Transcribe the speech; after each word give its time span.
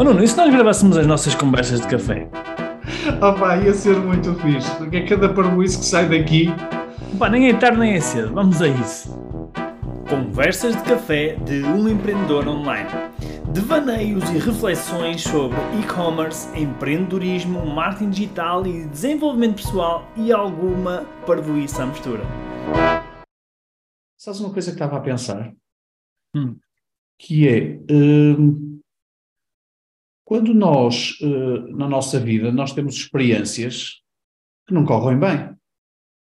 Oh 0.00 0.02
Nuno, 0.02 0.24
e 0.24 0.26
se 0.26 0.34
nós 0.34 0.50
gravássemos 0.50 0.96
as 0.96 1.06
nossas 1.06 1.34
conversas 1.34 1.82
de 1.82 1.86
café? 1.86 2.26
Oh 3.20 3.38
pá, 3.38 3.58
ia 3.58 3.74
ser 3.74 3.98
muito 3.98 4.34
fixe, 4.36 4.74
porque 4.76 4.96
é 4.96 5.06
cada 5.06 5.28
parboice 5.28 5.78
que 5.78 5.84
sai 5.84 6.08
daqui. 6.08 6.46
Pá, 7.18 7.28
nem 7.28 7.50
é 7.50 7.54
tarde 7.54 7.78
nem 7.78 7.92
é 7.92 8.00
cedo, 8.00 8.32
vamos 8.32 8.62
a 8.62 8.68
isso. 8.68 9.14
Conversas 10.08 10.74
de 10.74 10.82
café 10.84 11.34
de 11.44 11.62
um 11.64 11.86
empreendedor 11.86 12.48
online. 12.48 12.88
Devaneios 13.52 14.24
e 14.30 14.38
reflexões 14.38 15.20
sobre 15.20 15.58
e-commerce, 15.78 16.48
empreendedorismo, 16.58 17.66
marketing 17.66 18.08
digital 18.08 18.66
e 18.66 18.86
desenvolvimento 18.86 19.56
pessoal 19.56 20.10
e 20.16 20.32
alguma 20.32 21.04
parvoíça 21.26 21.82
à 21.82 21.86
mistura. 21.86 22.22
Sabes 24.16 24.40
uma 24.40 24.50
coisa 24.50 24.70
que 24.70 24.76
estava 24.76 24.96
a 24.96 25.00
pensar? 25.00 25.52
Hum. 26.34 26.56
Que 27.18 27.46
é, 27.46 27.80
hum, 27.92 28.69
quando 30.30 30.54
nós, 30.54 31.18
eh, 31.20 31.72
na 31.72 31.88
nossa 31.88 32.20
vida, 32.20 32.52
nós 32.52 32.72
temos 32.72 32.94
experiências 32.94 34.00
que 34.64 34.72
não 34.72 34.84
correm 34.84 35.18
bem. 35.18 35.56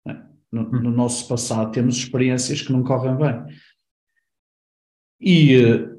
né? 0.06 0.26
No, 0.50 0.62
Hum. 0.62 0.84
no 0.84 0.90
nosso 0.90 1.28
passado 1.28 1.74
temos 1.74 1.98
experiências 1.98 2.62
que 2.62 2.72
não 2.72 2.82
correm 2.82 3.18
bem. 3.18 3.58
E 5.20 5.54
eh, 5.54 5.98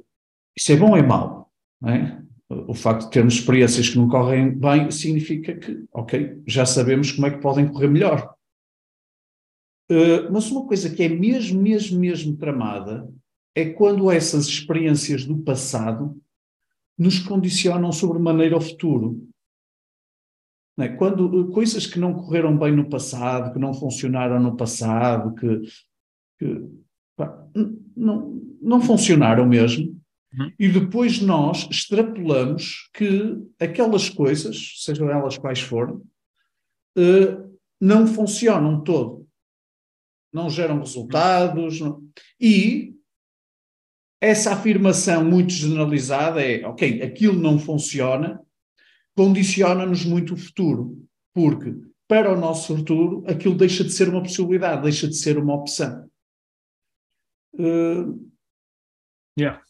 isso 0.56 0.72
é 0.72 0.76
bom 0.76 0.92
ou 0.92 0.96
é 0.96 1.02
mau? 1.02 1.52
é? 1.84 2.18
O 2.48 2.72
facto 2.72 3.04
de 3.04 3.10
termos 3.10 3.34
experiências 3.34 3.90
que 3.90 3.98
não 3.98 4.08
correm 4.08 4.50
bem 4.50 4.90
significa 4.90 5.54
que, 5.54 5.84
ok, 5.92 6.40
já 6.46 6.64
sabemos 6.64 7.12
como 7.12 7.26
é 7.26 7.30
que 7.32 7.42
podem 7.42 7.68
correr 7.68 7.88
melhor. 7.88 8.34
Uh, 9.90 10.32
mas 10.32 10.50
uma 10.50 10.66
coisa 10.66 10.88
que 10.88 11.02
é 11.02 11.08
mesmo, 11.08 11.60
mesmo, 11.60 12.00
mesmo 12.00 12.34
tramada 12.38 13.12
é 13.54 13.68
quando 13.68 14.10
essas 14.10 14.46
experiências 14.46 15.26
do 15.26 15.36
passado 15.36 16.18
nos 17.00 17.18
condicionam 17.18 17.90
sobremaneira 17.92 18.54
ao 18.54 18.60
futuro. 18.60 19.26
É? 20.78 20.88
Quando 20.88 21.26
uh, 21.26 21.50
coisas 21.50 21.86
que 21.86 21.98
não 21.98 22.12
correram 22.12 22.56
bem 22.56 22.72
no 22.76 22.88
passado, 22.88 23.52
que 23.52 23.58
não 23.58 23.72
funcionaram 23.74 24.38
no 24.40 24.56
passado, 24.56 25.34
que, 25.34 25.60
que, 26.38 26.68
pá, 27.16 27.46
não, 27.96 28.40
não 28.60 28.80
funcionaram 28.80 29.46
mesmo, 29.46 29.98
Uhum. 30.32 30.52
e 30.60 30.68
depois 30.68 31.20
nós 31.20 31.66
extrapolamos 31.68 32.88
que 32.94 33.36
aquelas 33.58 34.08
coisas, 34.08 34.74
sejam 34.84 35.10
elas 35.10 35.36
quais 35.36 35.58
forem, 35.60 35.96
uh, 35.96 37.58
não 37.80 38.06
funcionam 38.06 38.80
todo 38.84 39.20
não 40.32 40.48
geram 40.48 40.78
resultados. 40.78 41.80
não- 41.80 42.00
E 42.40 42.94
essa 44.20 44.52
afirmação 44.52 45.24
muito 45.24 45.52
generalizada 45.52 46.42
é: 46.42 46.66
ok, 46.66 47.02
aquilo 47.02 47.40
não 47.40 47.58
funciona, 47.58 48.40
condiciona-nos 49.16 50.04
muito 50.04 50.34
o 50.34 50.36
futuro, 50.36 50.98
porque 51.32 51.74
para 52.06 52.32
o 52.32 52.38
nosso 52.38 52.76
futuro 52.76 53.24
aquilo 53.26 53.54
deixa 53.54 53.84
de 53.84 53.92
ser 53.92 54.08
uma 54.08 54.22
possibilidade, 54.22 54.82
deixa 54.82 55.08
de 55.08 55.16
ser 55.16 55.38
uma 55.38 55.54
opção. 55.54 56.08
Uh, 57.54 58.30
Yeah. 59.38 59.62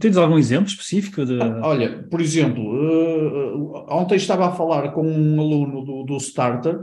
Tens 0.00 0.16
algum 0.16 0.38
exemplo 0.38 0.66
específico 0.66 1.24
de. 1.24 1.38
olha, 1.38 2.02
por 2.04 2.20
exemplo, 2.20 2.62
uh, 2.62 3.86
ontem 3.88 4.16
estava 4.16 4.48
a 4.48 4.52
falar 4.52 4.92
com 4.92 5.06
um 5.06 5.40
aluno 5.40 5.84
do, 5.84 6.02
do 6.04 6.16
Starter 6.16 6.82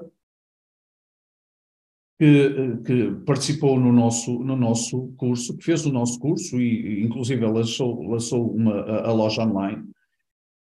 que, 2.21 2.77
que 2.85 3.11
participou 3.25 3.79
no 3.79 3.91
nosso, 3.91 4.31
no 4.43 4.55
nosso 4.55 5.11
curso, 5.17 5.57
que 5.57 5.63
fez 5.65 5.87
o 5.87 5.91
nosso 5.91 6.19
curso 6.19 6.61
e, 6.61 7.01
inclusive, 7.03 7.43
lançou, 7.47 8.03
lançou 8.03 8.47
uma, 8.53 8.79
a, 8.81 9.09
a 9.09 9.11
loja 9.11 9.41
online. 9.41 9.81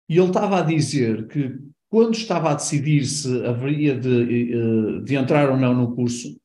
E 0.08 0.18
ele 0.18 0.28
estava 0.28 0.60
a 0.60 0.62
dizer 0.62 1.28
que, 1.28 1.60
quando 1.90 2.14
estava 2.14 2.52
a 2.52 2.54
decidir 2.54 3.04
se 3.04 3.46
haveria 3.46 3.94
de, 4.00 4.54
eh, 4.54 5.02
de 5.02 5.16
entrar 5.16 5.50
ou 5.50 5.58
não 5.58 5.76
no 5.76 5.94
curso, 5.94 6.40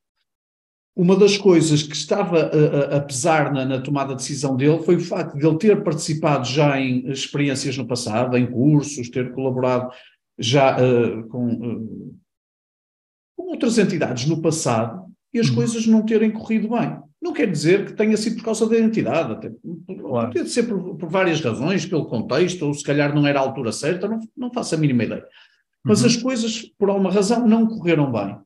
uma 0.93 1.15
das 1.15 1.37
coisas 1.37 1.81
que 1.81 1.95
estava 1.95 2.49
a, 2.51 2.97
a- 2.97 3.01
pesar 3.01 3.53
na, 3.53 3.63
na 3.63 3.79
tomada 3.81 4.09
de 4.09 4.17
decisão 4.17 4.57
dele 4.57 4.83
foi 4.83 4.97
o 4.97 5.01
facto 5.01 5.37
de 5.37 5.47
ele 5.47 5.57
ter 5.57 5.81
participado 5.81 6.45
já 6.45 6.77
em 6.77 7.09
experiências 7.09 7.77
no 7.77 7.87
passado, 7.87 8.35
em 8.37 8.45
cursos, 8.51 9.09
ter 9.09 9.31
colaborado 9.31 9.89
já 10.37 10.77
eh, 10.77 11.23
com, 11.29 11.49
eh, 11.51 12.15
com 13.37 13.43
outras 13.51 13.77
entidades 13.77 14.25
no 14.25 14.41
passado 14.41 15.04
e 15.35 15.39
as 15.39 15.49
Uhum. 15.49 15.55
coisas 15.55 15.85
não 15.85 16.01
terem 16.03 16.31
corrido 16.31 16.69
bem. 16.69 16.97
Não 17.21 17.33
quer 17.33 17.51
dizer 17.51 17.85
que 17.85 17.93
tenha 17.93 18.15
sido 18.15 18.37
por 18.37 18.45
causa 18.45 18.67
da 18.69 18.79
entidade, 18.79 19.33
até, 19.33 19.51
Claro. 19.99 20.31
pode 20.31 20.49
ser 20.49 20.63
por, 20.63 20.95
por 20.95 21.09
várias 21.09 21.41
razões, 21.41 21.85
pelo 21.85 22.05
contexto, 22.05 22.65
ou 22.65 22.73
se 22.73 22.83
calhar 22.83 23.13
não 23.13 23.27
era 23.27 23.39
a 23.39 23.43
altura 23.43 23.71
certa, 23.71 24.07
não, 24.07 24.19
não 24.37 24.51
faço 24.53 24.75
a 24.75 24.77
mínima 24.77 25.03
ideia. 25.03 25.25
Mas 25.83 26.01
Uhum. 26.01 26.07
as 26.07 26.15
coisas, 26.17 26.61
por 26.79 26.89
alguma 26.89 27.11
razão, 27.11 27.47
não 27.47 27.67
correram 27.67 28.11
bem. 28.11 28.37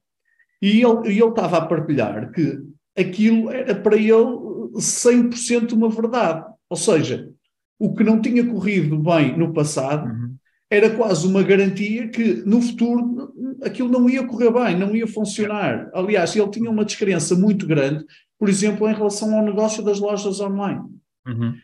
E 0.61 0.81
ele, 0.81 1.09
e 1.13 1.19
ele 1.21 1.29
estava 1.29 1.57
a 1.57 1.65
partilhar 1.65 2.31
que 2.31 2.59
aquilo 2.97 3.49
era 3.51 3.75
para 3.75 3.95
ele 3.95 4.39
100% 4.79 5.73
uma 5.73 5.89
verdade. 5.89 6.43
Ou 6.69 6.77
seja, 6.77 7.29
o 7.77 7.93
que 7.93 8.03
não 8.03 8.19
tinha 8.21 8.45
corrido 8.45 8.97
bem 8.97 9.37
no 9.37 9.53
passado 9.53 10.07
Uhum. 10.09 10.35
Era 10.69 10.95
quase 10.95 11.25
uma 11.27 11.41
garantia 11.41 12.07
que 12.09 12.43
no 12.45 12.61
futuro 12.61 13.33
aquilo 13.63 13.89
não 13.89 14.09
ia 14.09 14.25
correr 14.25 14.51
bem, 14.51 14.77
não 14.77 14.95
ia 14.95 15.07
funcionar. 15.07 15.89
Aliás, 15.93 16.35
ele 16.35 16.49
tinha 16.51 16.69
uma 16.69 16.85
descrença 16.85 17.35
muito 17.35 17.65
grande, 17.65 18.05
por 18.37 18.47
exemplo, 18.47 18.87
em 18.87 18.93
relação 18.93 19.35
ao 19.35 19.43
negócio 19.43 19.83
das 19.83 19.99
lojas 19.99 20.39
online. 20.39 20.83
Uhum. 21.27 21.55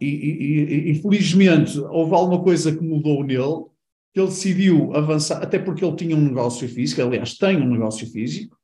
E, 0.00 0.06
e- 0.06 0.64
e- 0.64 0.90
e, 0.90 0.94
felizmente 1.02 1.78
houve 1.78 2.14
alguma 2.14 2.42
coisa 2.42 2.74
que 2.74 2.82
mudou 2.82 3.24
nele, 3.24 3.64
que 4.12 4.20
ele 4.20 4.28
decidiu 4.28 4.94
avançar, 4.94 5.42
até 5.42 5.58
porque 5.58 5.84
ele 5.84 5.96
tinha 5.96 6.16
um 6.16 6.20
negócio 6.20 6.68
físico, 6.68 7.00
aliás, 7.02 7.34
tem 7.34 7.56
um 7.56 7.70
negócio 7.70 8.06
físico. 8.10 8.56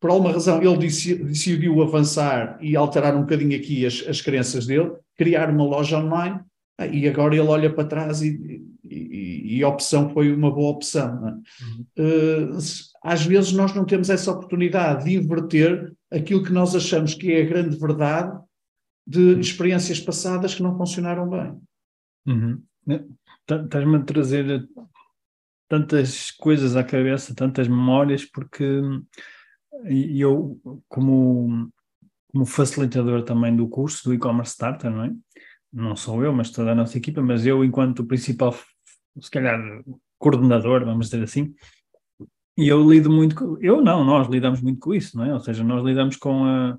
Por 0.00 0.10
alguma 0.10 0.32
razão, 0.32 0.62
ele 0.62 0.76
deci- 0.78 1.14
decidiu 1.16 1.82
avançar 1.82 2.58
e 2.60 2.76
alterar 2.76 3.16
um 3.16 3.22
bocadinho 3.22 3.56
aqui 3.56 3.84
as, 3.84 4.04
as 4.06 4.20
crenças 4.20 4.66
dele, 4.66 4.92
criar 5.16 5.50
uma 5.50 5.64
loja 5.64 5.98
online, 5.98 6.40
e 6.92 7.08
agora 7.08 7.34
ele 7.34 7.48
olha 7.48 7.72
para 7.72 7.84
trás 7.88 8.22
e, 8.22 8.62
e- 8.90 9.56
e 9.58 9.62
a 9.64 9.68
opção 9.68 10.08
foi 10.10 10.32
uma 10.32 10.50
boa 10.50 10.70
opção. 10.72 11.28
é? 11.28 11.34
Eh, 11.96 12.48
às 13.02 13.24
vezes 13.24 13.52
nós 13.52 13.74
não 13.74 13.84
temos 13.84 14.10
essa 14.10 14.30
oportunidade 14.32 15.04
de 15.04 15.14
inverter 15.16 15.92
aquilo 16.10 16.42
que 16.42 16.52
nós 16.52 16.74
achamos 16.74 17.14
que 17.14 17.32
é 17.32 17.42
a 17.42 17.46
grande 17.46 17.76
verdade 17.78 18.38
de 19.06 19.38
experiências 19.38 20.00
passadas 20.00 20.54
que 20.54 20.62
não 20.62 20.76
funcionaram 20.76 21.28
bem. 21.28 21.60
Uhum. 22.26 22.62
Tá- 23.46 23.62
Estás-me 23.62 23.96
a 23.96 24.02
trazer 24.02 24.68
tantas 25.68 26.30
coisas 26.32 26.74
à 26.76 26.82
cabeça, 26.82 27.34
tantas 27.34 27.68
memórias, 27.68 28.24
porque 28.24 28.80
eu, 29.88 30.58
como, 30.88 31.70
como 32.32 32.46
facilitador 32.46 33.22
também 33.22 33.54
do 33.54 33.68
curso 33.68 34.04
do 34.08 34.14
e-commerce 34.14 34.52
starter, 34.52 34.90
não 34.90 35.04
é? 35.04 35.12
Não 35.72 35.94
sou 35.96 36.24
eu, 36.24 36.32
mas 36.32 36.50
toda 36.50 36.72
a 36.72 36.74
nossa 36.74 36.96
equipa, 36.96 37.20
mas 37.20 37.44
eu, 37.44 37.64
enquanto 37.64 38.04
principal, 38.04 38.54
se 39.20 39.30
calhar, 39.30 39.58
coordenador, 40.18 40.84
vamos 40.84 41.06
dizer 41.10 41.22
assim, 41.22 41.54
e 42.56 42.68
eu 42.68 42.88
lido 42.90 43.10
muito 43.10 43.34
com, 43.34 43.58
eu 43.60 43.82
não, 43.82 44.04
nós 44.04 44.28
lidamos 44.28 44.62
muito 44.62 44.80
com 44.80 44.94
isso, 44.94 45.16
não 45.16 45.24
é? 45.24 45.34
Ou 45.34 45.40
seja, 45.40 45.62
nós 45.62 45.84
lidamos 45.84 46.16
com 46.16 46.44
a, 46.44 46.78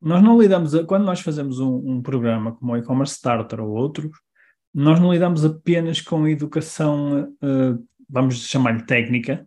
nós 0.00 0.22
não 0.22 0.40
lidamos, 0.40 0.74
a, 0.74 0.84
quando 0.84 1.04
nós 1.04 1.20
fazemos 1.20 1.58
um, 1.58 1.76
um 1.76 2.02
programa 2.02 2.52
como 2.52 2.72
o 2.72 2.76
e-commerce 2.76 3.14
starter 3.14 3.60
ou 3.60 3.70
outros, 3.70 4.10
nós 4.74 5.00
não 5.00 5.10
lidamos 5.10 5.42
apenas 5.44 6.02
com 6.02 6.28
educação, 6.28 7.34
eh, 7.42 7.78
vamos 8.08 8.46
chamar-lhe 8.46 8.84
técnica, 8.84 9.46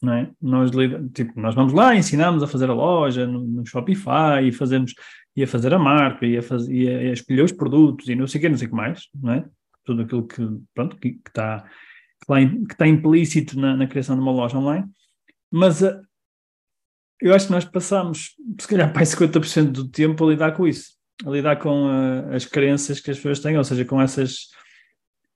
não 0.00 0.12
é? 0.12 0.30
Nós, 0.40 0.70
tipo, 1.12 1.40
nós 1.40 1.54
vamos 1.54 1.72
lá, 1.72 1.96
ensinamos 1.96 2.44
a 2.44 2.46
fazer 2.46 2.70
a 2.70 2.74
loja 2.74 3.26
no, 3.26 3.40
no 3.40 3.66
Shopify 3.66 4.46
e 4.46 4.52
fazemos, 4.52 4.94
e 5.34 5.42
a 5.42 5.48
fazer 5.48 5.74
a 5.74 5.78
marca 5.80 6.24
e 6.24 6.36
a, 6.38 6.42
faz, 6.42 6.68
e 6.68 6.88
a 6.88 7.12
escolher 7.12 7.42
os 7.42 7.50
produtos 7.50 8.08
e 8.08 8.14
não 8.14 8.28
sei 8.28 8.38
o 8.38 8.42
que, 8.42 8.48
não 8.48 8.56
sei 8.56 8.68
o 8.68 8.70
que 8.70 8.76
mais, 8.76 9.08
não 9.12 9.32
é? 9.32 9.44
Tudo 9.88 10.02
aquilo 10.02 10.26
que, 10.26 10.42
pronto, 10.74 10.98
que 10.98 11.12
que 11.12 11.28
está 11.28 11.64
que 12.26 12.72
está 12.72 12.86
implícito 12.86 13.58
na, 13.58 13.74
na 13.74 13.86
criação 13.86 14.14
de 14.14 14.20
uma 14.20 14.32
loja 14.32 14.58
online, 14.58 14.86
mas 15.50 15.82
eh, 15.82 15.98
eu 17.22 17.34
acho 17.34 17.46
que 17.46 17.52
nós 17.52 17.64
passamos, 17.64 18.34
se 18.60 18.68
calhar, 18.68 18.92
para 18.92 19.00
aí 19.00 19.06
50% 19.06 19.70
do 19.70 19.88
tempo 19.88 20.26
a 20.26 20.30
lidar 20.30 20.52
com 20.52 20.66
isso, 20.66 20.92
a 21.24 21.30
lidar 21.30 21.56
com 21.56 21.90
eh, 21.90 22.36
as 22.36 22.44
crenças 22.44 23.00
que 23.00 23.10
as 23.10 23.16
pessoas 23.16 23.40
têm, 23.40 23.56
ou 23.56 23.64
seja, 23.64 23.82
com 23.86 23.98
essas, 23.98 24.48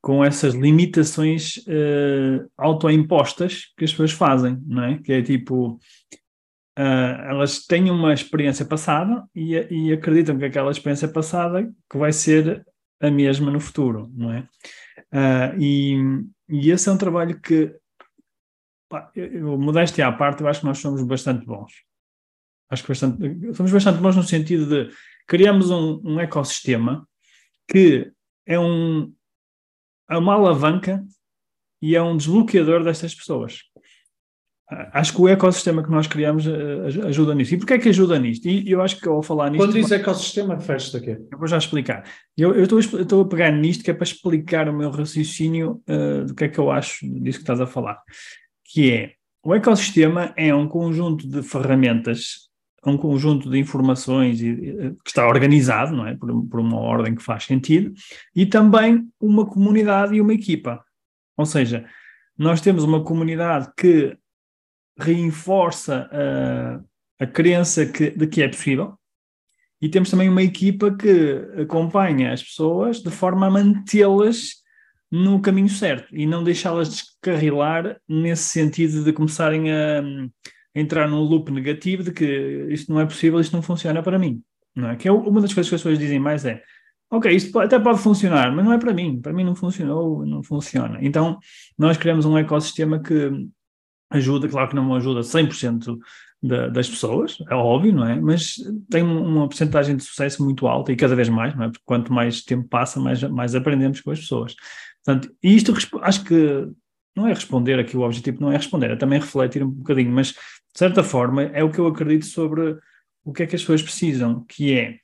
com 0.02 0.22
essas 0.22 0.54
limitações 0.54 1.64
eh, 1.66 2.44
autoimpostas 2.58 3.72
que 3.74 3.84
as 3.84 3.90
pessoas 3.90 4.12
fazem, 4.12 4.58
não 4.66 4.84
é? 4.84 4.98
Que 4.98 5.14
é 5.14 5.22
tipo, 5.22 5.78
ah, 6.76 7.26
elas 7.28 7.66
têm 7.66 7.90
uma 7.90 8.14
experiência 8.14 8.64
passada 8.64 9.24
e, 9.34 9.54
e 9.70 9.92
acreditam 9.92 10.38
que 10.38 10.44
aquela 10.44 10.70
experiência 10.70 11.08
passada 11.08 11.70
que 11.90 11.98
vai 11.98 12.12
ser 12.12 12.64
a 13.02 13.10
mesma 13.10 13.50
no 13.50 13.60
futuro, 13.60 14.10
não 14.14 14.32
é? 14.32 14.48
Ah, 15.10 15.54
e, 15.58 15.96
e 16.48 16.70
esse 16.70 16.88
é 16.88 16.92
um 16.92 16.96
trabalho 16.96 17.38
que, 17.40 17.74
pá, 18.88 19.10
eu, 19.14 19.58
modéstia 19.58 20.06
à 20.06 20.12
parte, 20.12 20.40
eu 20.40 20.48
acho 20.48 20.60
que 20.60 20.66
nós 20.66 20.78
somos 20.78 21.02
bastante 21.02 21.44
bons. 21.44 21.72
Acho 22.70 22.82
que 22.84 22.88
bastante, 22.88 23.54
somos 23.54 23.72
bastante 23.72 24.00
bons 24.00 24.16
no 24.16 24.22
sentido 24.22 24.66
de 24.66 24.94
criamos 25.26 25.70
um, 25.70 26.00
um 26.04 26.20
ecossistema 26.20 27.06
que 27.68 28.10
é 28.46 28.58
um, 28.58 29.12
uma 30.08 30.34
alavanca 30.34 31.04
e 31.80 31.96
é 31.96 32.02
um 32.02 32.16
desbloqueador 32.16 32.84
destas 32.84 33.14
pessoas. 33.14 33.62
Acho 34.92 35.14
que 35.14 35.20
o 35.20 35.28
ecossistema 35.28 35.82
que 35.82 35.90
nós 35.90 36.06
criamos 36.06 36.46
eh, 36.46 37.06
ajuda 37.06 37.34
nisso. 37.34 37.54
E 37.54 37.58
porquê 37.58 37.74
é 37.74 37.78
que 37.78 37.88
ajuda 37.88 38.18
nisto? 38.18 38.48
E 38.48 38.70
eu 38.70 38.80
acho 38.80 38.98
que 39.00 39.08
ao 39.08 39.22
falar 39.22 39.50
nisto. 39.50 39.64
Quando 39.64 39.74
diz 39.74 39.90
ecossistema, 39.90 40.54
refere-se 40.54 40.96
a 40.96 41.00
quê? 41.00 41.18
Eu 41.30 41.38
vou 41.38 41.46
já 41.46 41.58
explicar. 41.58 42.04
Eu, 42.36 42.54
eu, 42.54 42.62
estou, 42.62 42.80
eu 42.98 43.02
estou 43.02 43.22
a 43.22 43.28
pegar 43.28 43.50
nisto 43.50 43.84
que 43.84 43.90
é 43.90 43.94
para 43.94 44.04
explicar 44.04 44.68
o 44.68 44.72
meu 44.72 44.90
raciocínio 44.90 45.82
uh, 45.88 46.24
do 46.26 46.34
que 46.34 46.44
é 46.44 46.48
que 46.48 46.58
eu 46.58 46.70
acho 46.70 47.06
disso 47.20 47.38
que 47.38 47.42
estás 47.42 47.60
a 47.60 47.66
falar. 47.66 48.00
Que 48.64 48.90
é 48.92 49.12
o 49.44 49.54
ecossistema 49.54 50.32
é 50.36 50.54
um 50.54 50.68
conjunto 50.68 51.28
de 51.28 51.42
ferramentas, 51.42 52.48
um 52.86 52.96
conjunto 52.96 53.50
de 53.50 53.58
informações 53.58 54.40
e, 54.40 54.54
que 55.04 55.08
está 55.08 55.26
organizado, 55.26 55.96
não 55.96 56.06
é? 56.06 56.14
Por, 56.14 56.46
por 56.46 56.60
uma 56.60 56.78
ordem 56.78 57.14
que 57.14 57.22
faz 57.22 57.44
sentido, 57.44 57.92
e 58.34 58.46
também 58.46 59.08
uma 59.20 59.44
comunidade 59.44 60.14
e 60.14 60.20
uma 60.20 60.32
equipa. 60.32 60.82
Ou 61.36 61.46
seja, 61.46 61.84
nós 62.38 62.60
temos 62.60 62.84
uma 62.84 63.02
comunidade 63.02 63.68
que 63.76 64.16
reforça 64.98 66.08
a, 66.12 67.24
a 67.24 67.26
crença 67.26 67.86
que, 67.86 68.10
de 68.10 68.26
que 68.26 68.42
é 68.42 68.48
possível, 68.48 68.94
e 69.80 69.88
temos 69.88 70.10
também 70.10 70.28
uma 70.28 70.42
equipa 70.42 70.96
que 70.96 71.44
acompanha 71.60 72.32
as 72.32 72.42
pessoas 72.42 73.02
de 73.02 73.10
forma 73.10 73.46
a 73.46 73.50
mantê-las 73.50 74.62
no 75.10 75.40
caminho 75.40 75.68
certo 75.68 76.14
e 76.16 76.24
não 76.24 76.44
deixá-las 76.44 76.88
descarrilar 76.88 78.00
nesse 78.08 78.44
sentido 78.44 79.02
de 79.02 79.12
começarem 79.12 79.72
a, 79.72 80.00
a, 80.00 80.02
entrar 80.74 81.08
num 81.08 81.20
loop 81.20 81.50
negativo 81.50 82.04
de 82.04 82.12
que 82.12 82.66
isto 82.70 82.92
não 82.92 83.00
é 83.00 83.04
possível, 83.04 83.40
isto 83.40 83.54
não 83.54 83.62
funciona 83.62 84.02
para 84.02 84.18
mim. 84.18 84.40
Não 84.74 84.88
é? 84.88 84.96
Que 84.96 85.08
é 85.08 85.12
uma 85.12 85.40
das 85.40 85.52
coisas 85.52 85.68
que 85.68 85.74
as 85.74 85.82
pessoas 85.82 85.98
dizem 85.98 86.18
mais 86.18 86.44
é 86.44 86.62
ok, 87.12 87.30
isto 87.30 87.58
até 87.58 87.78
pode 87.78 87.98
funcionar, 87.98 88.50
mas 88.54 88.64
não 88.64 88.72
é 88.72 88.78
para 88.78 88.94
mim, 88.94 89.20
para 89.20 89.34
mim 89.34 89.44
não 89.44 89.54
funcionou, 89.54 90.24
não 90.24 90.42
funciona. 90.42 90.98
Então, 91.02 91.38
nós 91.76 91.98
criamos 91.98 92.24
um 92.24 92.38
ecossistema 92.38 93.02
que 93.02 93.30
ajuda, 94.12 94.48
claro 94.48 94.68
que 94.68 94.76
não 94.76 94.94
ajuda 94.94 95.20
100% 95.20 95.98
da, 96.42 96.68
das 96.68 96.88
pessoas, 96.88 97.38
é 97.48 97.54
óbvio, 97.54 97.92
não 97.92 98.06
é? 98.06 98.20
Mas 98.20 98.54
tem 98.90 99.02
uma 99.02 99.48
porcentagem 99.48 99.96
de 99.96 100.02
sucesso 100.02 100.42
muito 100.44 100.66
alta 100.66 100.92
e 100.92 100.96
cada 100.96 101.14
vez 101.14 101.28
mais, 101.28 101.54
não 101.54 101.64
é? 101.64 101.68
Porque 101.68 101.84
quanto 101.84 102.12
mais 102.12 102.42
tempo 102.42 102.68
passa, 102.68 102.98
mais, 102.98 103.22
mais 103.22 103.54
aprendemos 103.54 104.00
com 104.00 104.10
as 104.10 104.20
pessoas. 104.20 104.54
Portanto, 105.04 105.32
isto 105.42 105.74
acho 106.00 106.24
que 106.24 106.68
não 107.14 107.26
é 107.26 107.32
responder 107.32 107.78
aqui, 107.78 107.96
o 107.96 108.02
objetivo 108.02 108.40
não 108.40 108.50
é 108.50 108.56
responder, 108.56 108.90
é 108.90 108.96
também 108.96 109.20
refletir 109.20 109.62
um 109.62 109.70
bocadinho, 109.70 110.10
mas 110.10 110.28
de 110.28 110.78
certa 110.78 111.02
forma 111.02 111.42
é 111.42 111.62
o 111.62 111.70
que 111.70 111.78
eu 111.78 111.86
acredito 111.86 112.24
sobre 112.24 112.78
o 113.24 113.32
que 113.32 113.42
é 113.42 113.46
que 113.46 113.54
as 113.54 113.62
pessoas 113.62 113.82
precisam, 113.82 114.44
que 114.48 114.72
é 114.72 114.96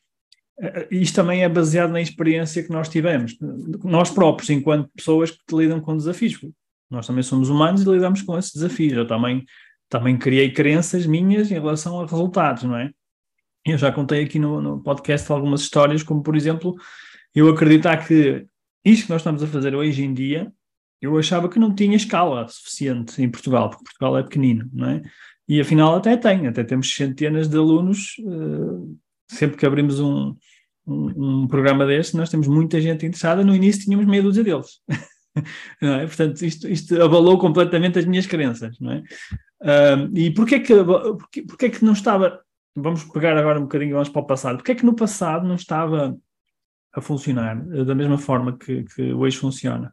eh, 0.61 0.89
isto 0.91 1.15
também 1.15 1.43
é 1.43 1.49
baseado 1.49 1.91
na 1.91 2.01
experiência 2.01 2.63
que 2.63 2.71
nós 2.71 2.89
tivemos, 2.89 3.37
nós 3.85 4.11
próprios, 4.11 4.51
enquanto 4.51 4.91
pessoas 4.97 5.31
que 5.31 5.57
lidam 5.57 5.81
com 5.81 5.97
desafios. 5.97 6.39
Nós 6.91 7.07
também 7.07 7.23
somos 7.23 7.49
humanos 7.49 7.83
e 7.83 7.91
lidamos 7.91 8.23
com 8.23 8.39
esses 8.39 8.53
desafios. 8.53 8.93
Eu 8.93 9.07
também, 9.07 9.45
também 9.89 10.19
criei 10.19 10.53
crenças 10.53 11.07
minhas 11.07 11.51
em 11.51 11.55
relação 11.55 12.01
a 12.01 12.07
resultados, 12.07 12.65
não 12.65 12.77
é? 12.77 12.91
Eu 13.67 13.77
já 13.77 13.93
contei 13.93 14.25
aqui 14.25 14.39
no, 14.39 14.61
no 14.63 14.83
podcast 14.83 15.31
algumas 15.31 15.61
histórias, 15.61 16.03
como 16.03 16.23
por 16.23 16.37
exemplo, 16.37 16.75
eu 17.35 17.49
acreditar 17.49 18.07
que 18.07 18.47
isto 18.85 19.07
que 19.07 19.11
nós 19.11 19.21
estamos 19.21 19.43
a 19.43 19.47
fazer 19.47 19.75
hoje 19.75 20.03
em 20.03 20.15
dia, 20.15 20.51
eu 21.01 21.17
achava 21.19 21.49
que 21.49 21.59
não 21.59 21.75
tinha 21.75 21.97
escala 21.97 22.49
suficiente 22.49 23.23
em 23.23 23.31
Portugal, 23.31 23.71
porque 23.71 23.85
Portugal 23.85 24.19
é 24.19 24.23
pequenino, 24.23 24.69
não 24.73 24.89
é? 24.89 25.03
E 25.49 25.61
afinal 25.61 25.97
até 25.97 26.17
tem, 26.17 26.47
até 26.47 26.65
temos 26.65 26.95
centenas 26.95 27.49
de 27.49 27.57
alunos, 27.57 28.17
uh, 28.21 28.99
sempre 29.31 29.57
que 29.57 29.67
abrimos 29.67 30.01
um, 30.01 30.37
um, 30.87 31.43
um, 31.43 31.49
programa 31.49 31.87
deste, 31.87 32.17
nós 32.17 32.31
temos 32.31 32.47
muita 32.47 32.81
gente 32.81 33.07
interessada, 33.07 33.45
no 33.45 33.55
início 33.55 33.85
tínhamos 33.85 34.07
meia 34.07 34.23
dúzia 34.23 34.45
deles. 34.45 34.81
é? 35.83 36.07
Portanto, 36.07 36.43
isto, 36.43 36.69
isto 36.69 37.03
abalou 37.03 37.39
completamente 37.39 37.99
as 37.99 38.05
minhas 38.05 38.27
crenças, 38.27 38.79
não 38.81 38.93
é? 38.93 39.03
Uh, 39.61 40.17
e 40.17 40.31
porquê 40.31 40.61
que, 40.61 40.73
porquê, 40.85 41.43
porquê 41.43 41.71
que 41.71 41.85
não 41.85 41.93
estava, 41.93 42.41
vamos 42.77 43.05
pegar 43.05 43.37
agora 43.37 43.59
um 43.59 43.63
bocadinho, 43.65 43.95
vamos 43.95 44.09
para 44.09 44.23
o 44.23 44.27
passado, 44.27 44.57
porquê 44.57 44.75
que 44.75 44.87
no 44.87 44.95
passado 44.95 45.47
não 45.47 45.57
estava 45.57 46.17
a 46.95 47.01
funcionar 47.01 47.57
da 47.85 47.95
mesma 47.95 48.19
forma 48.19 48.57
que, 48.57 48.85
que 48.85 49.13
hoje 49.13 49.37
funciona? 49.37 49.91